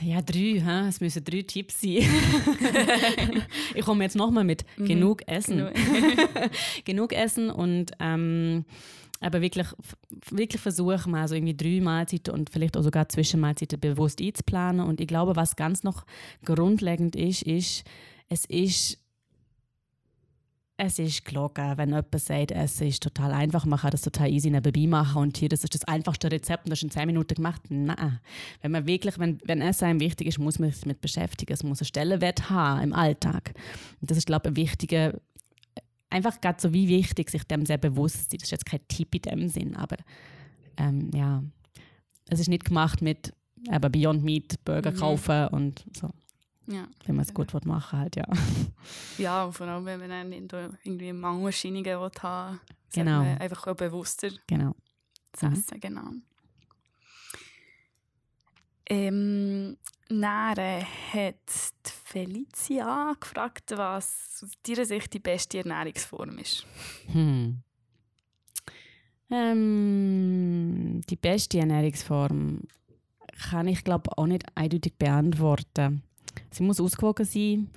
Ja, 0.00 0.20
drei. 0.20 0.60
Hä? 0.64 0.88
Es 0.88 1.00
müssen 1.00 1.22
drei 1.24 1.42
Tipps 1.42 1.80
sein. 1.80 2.02
ich 3.74 3.84
komme 3.84 4.04
jetzt 4.04 4.16
nochmal 4.16 4.44
mit 4.44 4.64
Mhm. 4.76 4.84
genug 4.86 5.22
Essen. 5.28 5.58
Genug. 5.58 5.72
genug 6.84 7.12
Essen 7.12 7.50
und 7.50 7.92
ähm, 8.00 8.64
aber 9.20 9.40
wirklich, 9.40 9.68
wirklich 10.30 10.60
versuchen, 10.60 11.12
mal 11.12 11.28
so 11.28 11.36
irgendwie 11.36 11.56
drei 11.56 11.80
Mahlzeiten 11.80 12.34
und 12.34 12.50
vielleicht 12.50 12.76
auch 12.76 12.82
sogar 12.82 13.08
Zwischenmahlzeiten 13.08 13.78
bewusst 13.78 14.20
einzuplanen. 14.20 14.84
Und 14.84 15.00
ich 15.00 15.06
glaube, 15.06 15.36
was 15.36 15.54
ganz 15.54 15.84
noch 15.84 16.04
grundlegend 16.44 17.14
ist, 17.14 17.42
ist, 17.42 17.84
es 18.28 18.44
ist 18.46 18.98
es 20.76 20.98
ist 20.98 21.24
gelogen, 21.24 21.76
wenn 21.76 21.90
jemand 21.90 22.18
sagt, 22.18 22.50
es 22.50 22.80
ist 22.80 23.02
total 23.02 23.32
einfach, 23.32 23.64
man 23.66 23.78
kann 23.78 23.90
das 23.90 24.02
total 24.02 24.30
easy 24.30 24.50
nebenbei 24.50 24.86
machen 24.86 25.22
und 25.22 25.36
hier, 25.36 25.48
das 25.48 25.64
ist 25.64 25.74
das 25.74 25.84
einfachste 25.84 26.30
Rezept 26.30 26.64
und 26.64 26.70
das 26.70 26.80
ist 26.80 26.84
in 26.84 26.90
10 26.90 27.06
Minuten 27.06 27.34
gemacht. 27.34 27.62
Nein. 27.68 28.20
Wenn 28.62 28.70
man 28.72 28.86
wirklich, 28.86 29.18
wenn, 29.18 29.38
wenn 29.44 29.60
es 29.60 29.82
einem 29.82 30.00
wichtig 30.00 30.26
ist, 30.28 30.38
muss 30.38 30.58
man 30.58 30.70
sich 30.70 30.80
damit 30.80 31.00
beschäftigen. 31.00 31.52
Es 31.52 31.62
muss 31.62 31.80
einen 31.80 31.86
Stellenwert 31.86 32.50
haben 32.50 32.82
im 32.82 32.92
Alltag. 32.94 33.52
Und 34.00 34.10
das 34.10 34.18
ist, 34.18 34.26
glaube 34.26 34.48
ich, 34.48 34.52
ein 34.52 34.56
wichtiger, 34.56 35.20
einfach 36.10 36.40
gerade 36.40 36.60
so 36.60 36.72
wie 36.72 36.88
wichtig, 36.88 37.30
sich 37.30 37.44
dem 37.44 37.66
sehr 37.66 37.78
bewusst 37.78 38.30
sein. 38.30 38.38
Das 38.38 38.44
ist 38.44 38.52
jetzt 38.52 38.66
kein 38.66 38.80
Tipp 38.88 39.14
in 39.14 39.22
dem 39.22 39.48
Sinn, 39.48 39.76
aber 39.76 39.96
ähm, 40.78 41.10
ja, 41.14 41.42
es 42.28 42.40
ist 42.40 42.48
nicht 42.48 42.64
gemacht 42.64 43.02
mit 43.02 43.32
aber 43.68 43.90
Beyond 43.90 44.24
Meat 44.24 44.64
Burger 44.64 44.90
mhm. 44.90 44.96
kaufen 44.96 45.48
und 45.48 45.84
so. 45.96 46.10
Ja. 46.66 46.86
Wenn 47.06 47.16
man 47.16 47.24
es 47.24 47.34
gut 47.34 47.52
will 47.54 47.60
machen 47.64 47.98
halt, 47.98 48.16
ja. 48.16 48.26
Ja, 49.18 49.44
und 49.44 49.52
vor 49.52 49.66
allem, 49.66 49.84
wenn 49.84 50.00
man 50.00 50.10
dann 50.10 50.32
irgendwie 50.32 51.12
Mangelmaschinen 51.12 51.84
haben 51.86 52.60
genau. 52.92 53.20
einfach 53.20 53.66
auch 53.66 53.76
bewusster 53.76 54.30
genau. 54.46 54.74
zu 55.32 55.46
mhm. 55.46 55.52
essen, 55.52 55.80
genau. 55.80 56.10
Ähm, 58.86 59.76
Nähren 60.08 60.84
hat 61.12 61.36
Felicia 62.04 63.14
gefragt, 63.18 63.72
was 63.76 64.42
aus 64.44 64.52
deiner 64.66 64.84
Sicht 64.84 65.12
die 65.14 65.20
beste 65.20 65.58
Ernährungsform 65.58 66.38
ist. 66.38 66.66
Hm. 67.10 67.62
Ähm, 69.30 71.00
die 71.08 71.16
beste 71.16 71.58
Ernährungsform 71.58 72.60
kann 73.48 73.66
ich 73.66 73.82
glaube 73.82 74.16
auch 74.18 74.26
nicht 74.26 74.44
eindeutig 74.54 74.98
beantworten. 74.98 76.02
Sie 76.50 76.62
muss 76.62 76.80
ausgewogen 76.80 77.24
sein. 77.24 77.70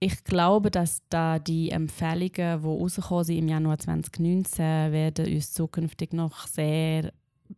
Ich 0.00 0.22
glaube, 0.24 0.70
dass 0.70 1.02
da 1.08 1.38
die 1.38 1.70
Empfehlungen, 1.70 2.60
die 2.60 2.66
rausgekommen 2.66 3.24
sind 3.24 3.38
im 3.38 3.48
Januar 3.48 3.78
2019, 3.78 4.92
werden 4.92 5.32
uns 5.32 5.52
zukünftig 5.52 6.12
noch 6.12 6.46
sehr 6.46 7.12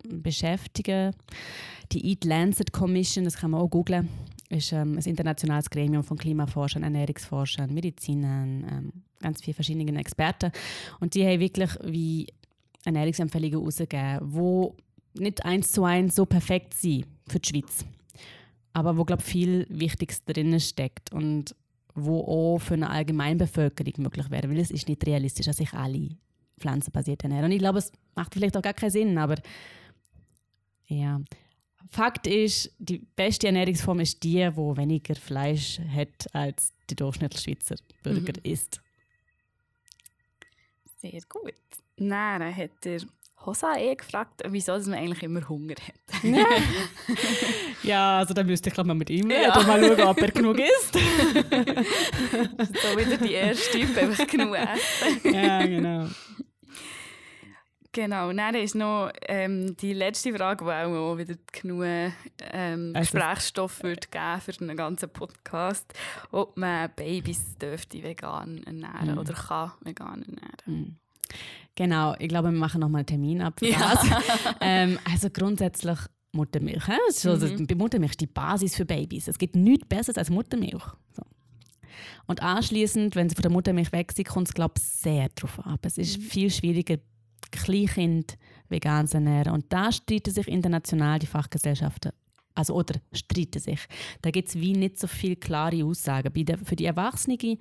beschäftigen. 0.04 1.14
Die 1.92 2.10
Eat 2.10 2.24
Lancet 2.24 2.72
Commission, 2.72 3.24
das 3.24 3.36
kann 3.36 3.50
man 3.50 3.60
auch 3.60 3.68
googlen, 3.68 4.08
ist 4.48 4.72
ähm, 4.72 4.96
ein 4.96 5.04
internationales 5.04 5.70
Gremium 5.70 6.04
von 6.04 6.16
Klimaforschern, 6.16 6.82
Ernährungsforschern, 6.82 7.72
Medizinern, 7.72 8.64
ähm, 8.70 8.92
ganz 9.20 9.42
vielen 9.42 9.54
verschiedenen 9.54 9.96
Experten. 9.96 10.52
Und 11.00 11.14
die 11.14 11.26
haben 11.26 11.40
wirklich 11.40 11.70
wie 11.82 12.26
Ernährungsempfehlungen 12.84 13.58
herausgegeben, 13.58 14.30
die 15.14 15.20
nicht 15.22 15.44
eins 15.44 15.72
zu 15.72 15.84
eins 15.84 16.14
so 16.14 16.26
perfekt 16.26 16.74
sind 16.74 17.06
für 17.28 17.40
die 17.40 17.48
Schweiz 17.48 17.84
aber 18.76 18.98
wo 18.98 19.04
glaube 19.04 19.22
viel 19.22 19.66
Wichtiges 19.70 20.22
drin 20.26 20.60
steckt 20.60 21.10
und 21.10 21.56
wo 21.94 22.20
auch 22.20 22.58
für 22.58 22.74
eine 22.74 22.90
Allgemeinbevölkerung 22.90 23.94
möglich 23.96 24.30
wäre, 24.30 24.50
weil 24.50 24.58
es 24.58 24.70
ist 24.70 24.86
nicht 24.86 25.06
realistisch, 25.06 25.46
dass 25.46 25.56
sich 25.56 25.72
alle 25.72 26.10
pflanzenbasiert 26.60 27.22
ernähren. 27.22 27.46
Und 27.46 27.52
ich 27.52 27.58
glaube, 27.58 27.78
es 27.78 27.90
macht 28.14 28.34
vielleicht 28.34 28.54
auch 28.54 28.60
gar 28.60 28.74
keinen 28.74 28.90
Sinn, 28.90 29.16
aber 29.16 29.36
ja. 30.88 31.22
Fakt 31.88 32.26
ist, 32.26 32.70
die 32.78 32.98
beste 32.98 33.46
Ernährungsform 33.46 34.00
ist 34.00 34.22
die, 34.22 34.46
wo 34.54 34.76
weniger 34.76 35.14
Fleisch 35.14 35.80
hat 35.80 36.34
als 36.34 36.74
der 36.90 36.96
Durchschnittsschweizer 36.96 37.76
Bürger 38.02 38.34
mhm. 38.36 38.52
isst. 38.52 38.82
Sehr 41.00 41.20
gut. 41.30 41.54
Nähren 41.96 42.54
hat 42.54 42.84
er 42.84 43.00
Hosa 43.46 43.76
eh 43.76 43.94
gefragt, 43.94 44.42
wieso 44.48 44.72
man 44.72 44.94
eigentlich 44.94 45.22
immer 45.22 45.48
Hunger 45.48 45.74
hat. 45.74 46.24
ja, 47.82 48.18
also 48.18 48.34
dann 48.34 48.46
müsste 48.46 48.68
ich 48.68 48.74
glaube 48.74 48.88
mal 48.88 48.94
mit 48.94 49.10
ihm 49.10 49.30
ja. 49.30 49.48
mal 49.62 49.80
schauen, 49.80 50.00
ob 50.00 50.20
er 50.20 50.30
genug 50.32 50.58
isst. 50.58 50.94
so 50.94 51.00
wieder 52.98 53.16
die 53.16 53.32
erste 53.32 53.78
Typ, 53.78 53.96
einfach 53.96 54.26
genug 54.26 54.56
essen. 54.56 55.32
ja, 55.32 55.64
genau. 55.64 56.08
Genau, 57.96 58.28
und 58.28 58.36
dann 58.36 58.54
ist 58.54 58.74
noch 58.74 59.10
ähm, 59.26 59.74
die 59.78 59.94
letzte 59.94 60.30
Frage, 60.34 60.66
die 60.66 60.70
auch 60.70 61.16
wieder 61.16 61.34
genug 61.50 61.82
ähm, 62.52 62.92
also, 62.94 63.00
Gesprächsstoff 63.00 63.82
wird 63.82 64.12
geben 64.12 64.40
für 64.42 64.52
den 64.52 64.76
ganzen 64.76 65.08
Podcast, 65.08 65.94
ob 66.30 66.58
man 66.58 66.90
Babys 66.94 67.54
dürfte 67.54 68.02
vegan 68.02 68.62
ernähren 68.66 69.14
mm. 69.14 69.18
oder 69.18 69.32
kann 69.32 69.72
vegan 69.80 70.22
ernähren. 70.24 70.66
Mm. 70.66 71.05
Genau, 71.74 72.14
ich 72.18 72.28
glaube, 72.28 72.50
wir 72.50 72.58
machen 72.58 72.80
nochmal 72.80 73.00
einen 73.00 73.06
Termin 73.06 73.42
ab 73.42 73.58
für 73.58 73.68
ja. 73.68 73.94
das. 73.94 74.54
ähm, 74.60 74.98
also 75.10 75.28
grundsätzlich 75.30 75.98
Muttermilch. 76.32 76.84
So, 77.10 77.36
mhm. 77.36 77.66
Muttermilch 77.76 78.12
ist 78.12 78.20
die 78.20 78.26
Basis 78.26 78.74
für 78.74 78.84
Babys. 78.84 79.28
Es 79.28 79.38
gibt 79.38 79.56
nichts 79.56 79.86
Besseres 79.86 80.18
als 80.18 80.30
Muttermilch. 80.30 80.84
So. 81.12 81.22
Und 82.26 82.42
anschließend, 82.42 83.14
wenn 83.14 83.28
sie 83.28 83.34
von 83.34 83.42
der 83.42 83.50
Muttermilch 83.50 83.92
weg 83.92 84.12
sind, 84.12 84.28
kommt 84.28 84.48
es 84.48 84.54
glaube 84.54 84.74
ich 84.78 84.84
sehr 84.84 85.28
darauf 85.34 85.58
ab. 85.66 85.80
Es 85.82 85.98
ist 85.98 86.18
mhm. 86.18 86.22
viel 86.22 86.50
schwieriger, 86.50 86.98
Kleinkind 87.50 88.36
vegan 88.68 89.06
zu 89.06 89.18
ernähren. 89.18 89.52
Und 89.52 89.66
da 89.72 89.92
streiten 89.92 90.32
sich 90.32 90.48
international 90.48 91.18
die 91.18 91.26
Fachgesellschaften 91.26 92.12
also 92.56 92.74
oder 92.74 92.98
streiten 93.12 93.60
sich. 93.60 93.80
Da 94.22 94.30
gibt 94.30 94.48
es 94.48 94.56
wie 94.56 94.72
nicht 94.72 94.98
so 94.98 95.06
viele 95.06 95.36
klare 95.36 95.84
Aussagen. 95.84 96.32
Bei 96.32 96.42
der, 96.42 96.58
für 96.58 96.74
die 96.74 96.86
Erwachsenen 96.86 97.58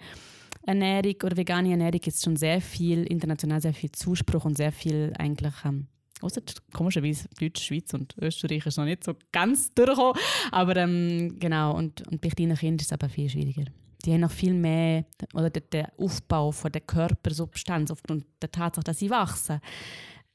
Ernährung 0.66 1.16
oder 1.24 1.38
vegane 1.38 1.72
Ernährung 1.72 2.02
ist 2.06 2.24
schon 2.24 2.36
sehr 2.36 2.62
viel, 2.62 3.04
international 3.04 3.62
sehr 3.62 3.74
viel 3.74 3.92
Zuspruch 3.92 4.46
und 4.46 4.58
sehr 4.58 4.72
viel 4.72 5.14
eigentlich, 5.18 5.54
ähm, 5.64 5.88
außer 6.22 6.42
komischerweise 6.74 7.28
Deutsch, 7.40 7.64
Schweiz 7.64 7.94
und 7.94 8.16
Österreich 8.20 8.66
ist 8.66 8.78
noch 8.78 8.86
nicht 8.86 9.04
so 9.04 9.14
ganz 9.32 9.74
durchgekommen, 9.74 10.20
aber 10.52 10.76
ähm, 10.78 11.38
genau, 11.40 11.76
und, 11.76 12.08
und 12.08 12.22
bei 12.22 12.30
kleinen 12.30 12.58
Kindern 12.58 12.80
ist 12.80 12.88
es 12.88 12.94
aber 12.94 13.10
viel 13.10 13.30
schwieriger. 13.30 13.66
Die 14.04 14.14
haben 14.14 14.22
noch 14.22 14.32
viel 14.32 14.54
mehr, 14.54 15.06
oder 15.34 15.50
der, 15.50 15.64
der 15.64 15.94
Aufbau 15.98 16.52
von 16.52 16.72
der 16.72 16.82
Körpersubstanz 16.82 17.90
aufgrund 17.92 18.26
der 18.42 18.52
Tatsache, 18.52 18.84
dass 18.84 19.00
sie 19.00 19.10
wachsen, 19.10 19.60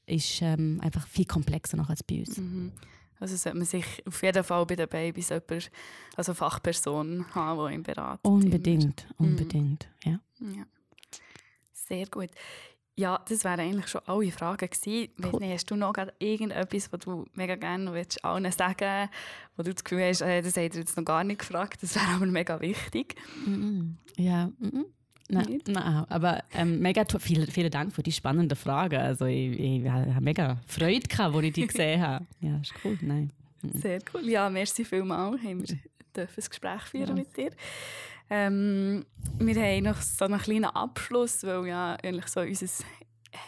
ist 0.06 0.42
ähm, 0.42 0.80
einfach 0.82 1.06
viel 1.06 1.24
komplexer 1.24 1.76
noch 1.76 1.88
als 1.88 2.02
bei 2.02 2.20
uns. 2.20 2.36
Mhm. 2.36 2.72
Also 3.20 3.36
sollte 3.36 3.58
man 3.58 3.66
sich 3.66 3.84
auf 4.06 4.22
jeden 4.22 4.42
Fall 4.42 4.66
bei 4.66 4.76
den 4.76 4.88
Babys 4.88 5.28
jemand, 5.28 5.70
also 6.16 6.34
Fachperson 6.34 7.26
haben, 7.34 7.68
die 7.68 7.74
ihn 7.74 7.82
beraten. 7.82 8.26
Unbedingt, 8.26 9.06
immer. 9.18 9.28
Unbedingt, 9.28 9.88
mhm. 10.04 10.12
ja. 10.12 10.20
ja. 10.58 10.64
Sehr 11.72 12.06
gut. 12.06 12.30
Ja, 12.96 13.22
das 13.28 13.44
wären 13.44 13.60
eigentlich 13.60 13.88
schon 13.88 14.02
alle 14.06 14.30
Fragen 14.30 14.68
gewesen. 14.68 15.12
Cool. 15.22 15.40
Nicht, 15.40 15.54
hast 15.54 15.70
du 15.70 15.76
noch 15.76 15.94
irgendetwas, 16.18 16.92
was 16.92 17.00
du 17.00 17.24
mega 17.34 17.54
gerne 17.54 17.92
willst, 17.94 18.24
allen 18.24 18.50
sagen 18.52 19.08
wo 19.56 19.62
du 19.62 19.72
das 19.72 19.84
Gefühl 19.84 20.04
hast, 20.04 20.20
äh, 20.22 20.42
das 20.42 20.56
hat 20.56 20.74
er 20.74 20.80
jetzt 20.80 20.96
noch 20.96 21.04
gar 21.04 21.24
nicht 21.24 21.40
gefragt, 21.40 21.82
das 21.82 21.94
wäre 21.94 22.16
aber 22.16 22.26
mega 22.26 22.60
wichtig? 22.60 23.14
Mm 23.46 23.54
-mm. 23.54 24.22
Ja, 24.22 24.50
mm 24.58 24.84
Nein, 25.30 25.60
nein, 25.66 26.04
aber 26.08 26.42
ähm, 26.52 26.80
mega 26.80 27.04
vielen, 27.18 27.46
vielen 27.46 27.70
Dank 27.70 27.92
für 27.92 28.02
die 28.02 28.12
spannende 28.12 28.56
Frage. 28.56 29.00
Also 29.00 29.26
ich, 29.26 29.52
ich, 29.52 29.84
ich 29.84 29.88
habe 29.88 30.20
mega 30.20 30.58
Freude 30.66 31.06
gehabt, 31.06 31.34
als 31.34 31.44
ich 31.44 31.52
die 31.52 31.66
gesehen 31.66 32.00
habe. 32.06 32.26
Ja, 32.40 32.58
ist 32.60 32.74
cool. 32.84 32.98
Nein. 33.00 33.30
Mhm. 33.62 33.80
Sehr 33.80 33.98
cool. 34.12 34.28
Ja, 34.28 34.50
merci 34.50 34.84
vielmals. 34.84 35.42
Haben 35.42 35.68
wir 35.68 35.78
dürfen 36.16 36.42
ein 36.42 36.48
Gespräch 36.48 36.82
führen 36.82 37.08
ja. 37.08 37.14
mit 37.14 37.36
dir. 37.36 37.50
Ähm, 38.28 39.04
wir 39.38 39.60
haben 39.60 39.84
noch 39.84 40.00
so 40.00 40.24
einen 40.24 40.40
kleinen 40.40 40.64
Abschluss, 40.66 41.42
weil 41.42 41.66
ja 41.66 41.96
eigentlich 42.02 42.28
so 42.28 42.40
unser 42.40 42.66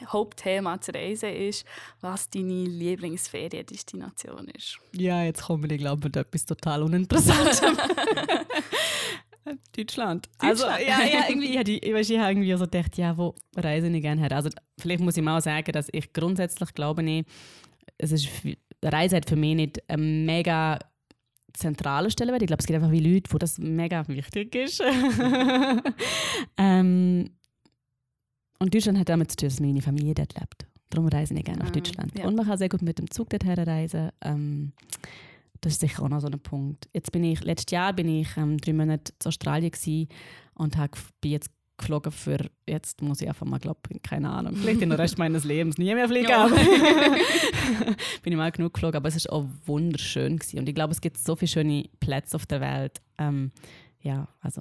Hauptthema 0.07 0.81
zu 0.81 0.93
reisen 0.93 1.31
ist, 1.31 1.65
was 2.01 2.31
deine 2.31 2.65
Lieblingsferiendestination 2.65 4.49
ist. 4.49 4.79
Ja, 4.93 5.23
jetzt 5.25 5.43
kommen 5.43 5.69
wir, 5.69 5.77
glaube 5.77 6.01
ich, 6.01 6.05
mit 6.05 6.17
etwas 6.17 6.47
total 6.47 6.83
Uninteressantes. 6.83 7.63
Deutschland. 9.77 10.29
Also, 10.39 10.65
ja, 10.67 10.79
ja, 10.79 11.25
irgendwie, 11.29 11.55
ja, 11.55 11.63
die, 11.65 11.79
ich, 11.79 12.19
habe 12.19 12.31
irgendwie 12.31 12.53
so 12.53 12.65
gedacht, 12.65 12.97
ja, 12.97 13.17
wo 13.17 13.35
reise 13.57 13.89
ich 13.89 14.03
gerne 14.03 14.21
her? 14.21 14.33
Also, 14.33 14.51
vielleicht 14.79 15.01
muss 15.01 15.17
ich 15.17 15.23
mal 15.23 15.41
sagen, 15.41 15.73
dass 15.73 15.89
ich 15.93 16.13
grundsätzlich 16.13 16.75
glaube, 16.75 17.03
nicht, 17.03 17.29
es 17.99 18.13
ist, 18.13 18.29
Reise 18.83 19.17
hat 19.17 19.29
für 19.29 19.37
mich 19.37 19.57
nicht 19.57 19.91
eine 19.91 20.03
mega 20.03 20.79
zentrale 21.53 22.11
Stelle. 22.11 22.33
Ich 22.37 22.47
glaube, 22.47 22.61
es 22.61 22.67
gibt 22.67 22.77
einfach 22.77 22.91
wie 22.91 23.01
Leute, 23.01 23.33
wo 23.33 23.39
das 23.39 23.59
mega 23.59 24.07
wichtig 24.09 24.55
ist. 24.55 24.83
ähm, 26.57 27.31
und 28.59 28.75
Deutschland 28.75 28.99
hat 28.99 29.09
damit 29.09 29.31
zu 29.31 29.37
tun, 29.37 29.49
dass 29.49 29.61
meine 29.61 29.83
Familie 29.83 30.15
dort 30.15 30.39
lebt. 30.39 30.67
Darum 30.91 31.09
reise 31.09 31.35
ich 31.35 31.45
gerne 31.45 31.61
nach 31.61 31.69
ah, 31.69 31.73
Deutschland. 31.73 32.19
Ja. 32.19 32.27
Und 32.27 32.37
man 32.37 32.47
kann 32.47 32.59
sehr 32.59 32.69
gut 32.69 32.83
mit 32.83 32.99
dem 32.99 33.11
Zug 33.11 33.31
dorthin 33.31 33.59
reisen. 33.59 34.11
Ähm, 34.21 34.73
das 35.63 35.75
ist 35.75 35.81
sicher 35.81 36.03
auch 36.03 36.09
noch 36.09 36.21
so 36.21 36.27
ein 36.27 36.41
Punkt. 36.41 36.89
Jetzt 36.93 37.13
bin 37.13 37.25
ich, 37.25 37.43
letztes 37.43 37.73
Jahr 37.73 37.93
bin 37.93 38.09
ich 38.09 38.37
ähm, 38.37 38.59
drei 38.59 38.73
Monate 38.73 39.13
in 39.13 39.29
Australien 39.29 39.73
und 40.55 40.77
hab, 40.77 40.99
bin 41.21 41.31
jetzt 41.31 41.51
geflogen 41.79 42.13
für, 42.13 42.51
jetzt 42.69 43.01
muss 43.01 43.21
ich 43.21 43.29
einfach 43.29 43.47
mal, 43.47 43.59
glaube 43.59 43.81
keine 44.03 44.31
Ahnung, 44.31 44.57
vielleicht 44.57 44.81
den 44.81 44.93
Rest 44.93 45.19
meines 45.19 45.45
Lebens 45.45 45.79
nie 45.79 45.95
mehr 45.95 46.09
fliegen. 46.09 46.29
Ja. 46.29 46.47
bin 48.23 48.33
ich 48.33 48.37
mal 48.37 48.51
genug 48.51 48.75
geflogen, 48.75 48.97
aber 48.97 49.09
es 49.09 49.25
war 49.25 49.33
auch 49.33 49.47
wunderschön 49.65 50.39
gewesen. 50.39 50.59
Und 50.59 50.69
ich 50.69 50.75
glaube, 50.75 50.93
es 50.93 51.01
gibt 51.01 51.19
so 51.19 51.37
viele 51.37 51.49
schöne 51.49 51.89
Plätze 52.01 52.37
auf 52.37 52.47
der 52.47 52.61
Welt. 52.61 53.01
Ähm, 53.19 53.53
ja, 54.01 54.29
also 54.41 54.61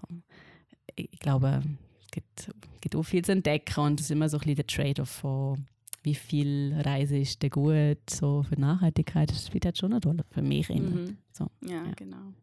ich 0.96 1.20
glaube, 1.20 1.64
es 2.02 2.12
gibt, 2.12 2.52
gibt 2.80 2.96
auch 2.96 3.04
viel 3.04 3.26
zu 3.26 3.32
entdecken 3.32 3.80
und 3.80 4.00
es 4.00 4.06
ist 4.06 4.12
immer 4.12 4.30
so 4.30 4.38
ein 4.38 4.42
bisschen 4.42 4.56
der 4.56 4.68
Trade-off 4.68 5.10
von 5.10 5.66
wie 6.04 6.16
viel 6.16 6.76
Reise 6.84 7.18
ist 7.18 7.42
denn 7.44 7.50
gut 7.50 8.10
so 8.10 8.44
für 8.44 8.60
Nachhaltigkeit, 8.60 9.30
das 9.30 9.48
spielt 9.48 9.66
halt 9.66 9.78
schon 9.78 9.94
eine 9.94 10.02
Rolle 10.04 10.24
für 10.32 10.42
mich. 10.42 10.70
Mhm. 10.70 11.18
So, 11.32 11.48
ja, 11.62 11.84
ja, 11.86 11.92
genau. 11.96 12.34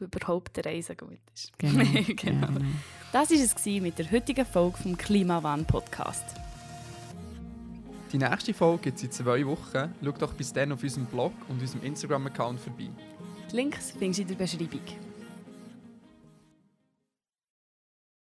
überhaupt 0.00 0.56
der 0.56 0.66
Reise 0.66 0.96
gut 0.96 1.18
ist. 1.34 1.56
Genau. 1.58 1.84
genau. 2.16 2.46
Ja, 2.46 2.50
nein. 2.50 2.74
Das 3.12 3.30
war 3.30 3.36
es 3.36 3.82
mit 3.82 3.98
der 3.98 4.10
heutigen 4.10 4.46
Folge 4.46 4.78
vom 4.78 4.96
Klimawandel-Podcast. 4.96 6.36
Die 8.12 8.18
nächste 8.18 8.54
Folge 8.54 8.84
gibt 8.84 8.96
es 8.98 9.04
in 9.04 9.10
zwei 9.10 9.44
Wochen. 9.46 9.94
Schau 10.02 10.12
doch 10.12 10.32
bis 10.32 10.52
dann 10.52 10.72
auf 10.72 10.82
unserem 10.82 11.06
Blog 11.06 11.32
und 11.48 11.60
unserem 11.60 11.84
Instagram-Account 11.84 12.58
vorbei. 12.58 12.88
Die 13.50 13.56
Links 13.56 13.90
findest 13.90 14.20
du 14.20 14.22
in 14.22 14.28
der 14.28 14.34
Beschreibung. 14.36 15.07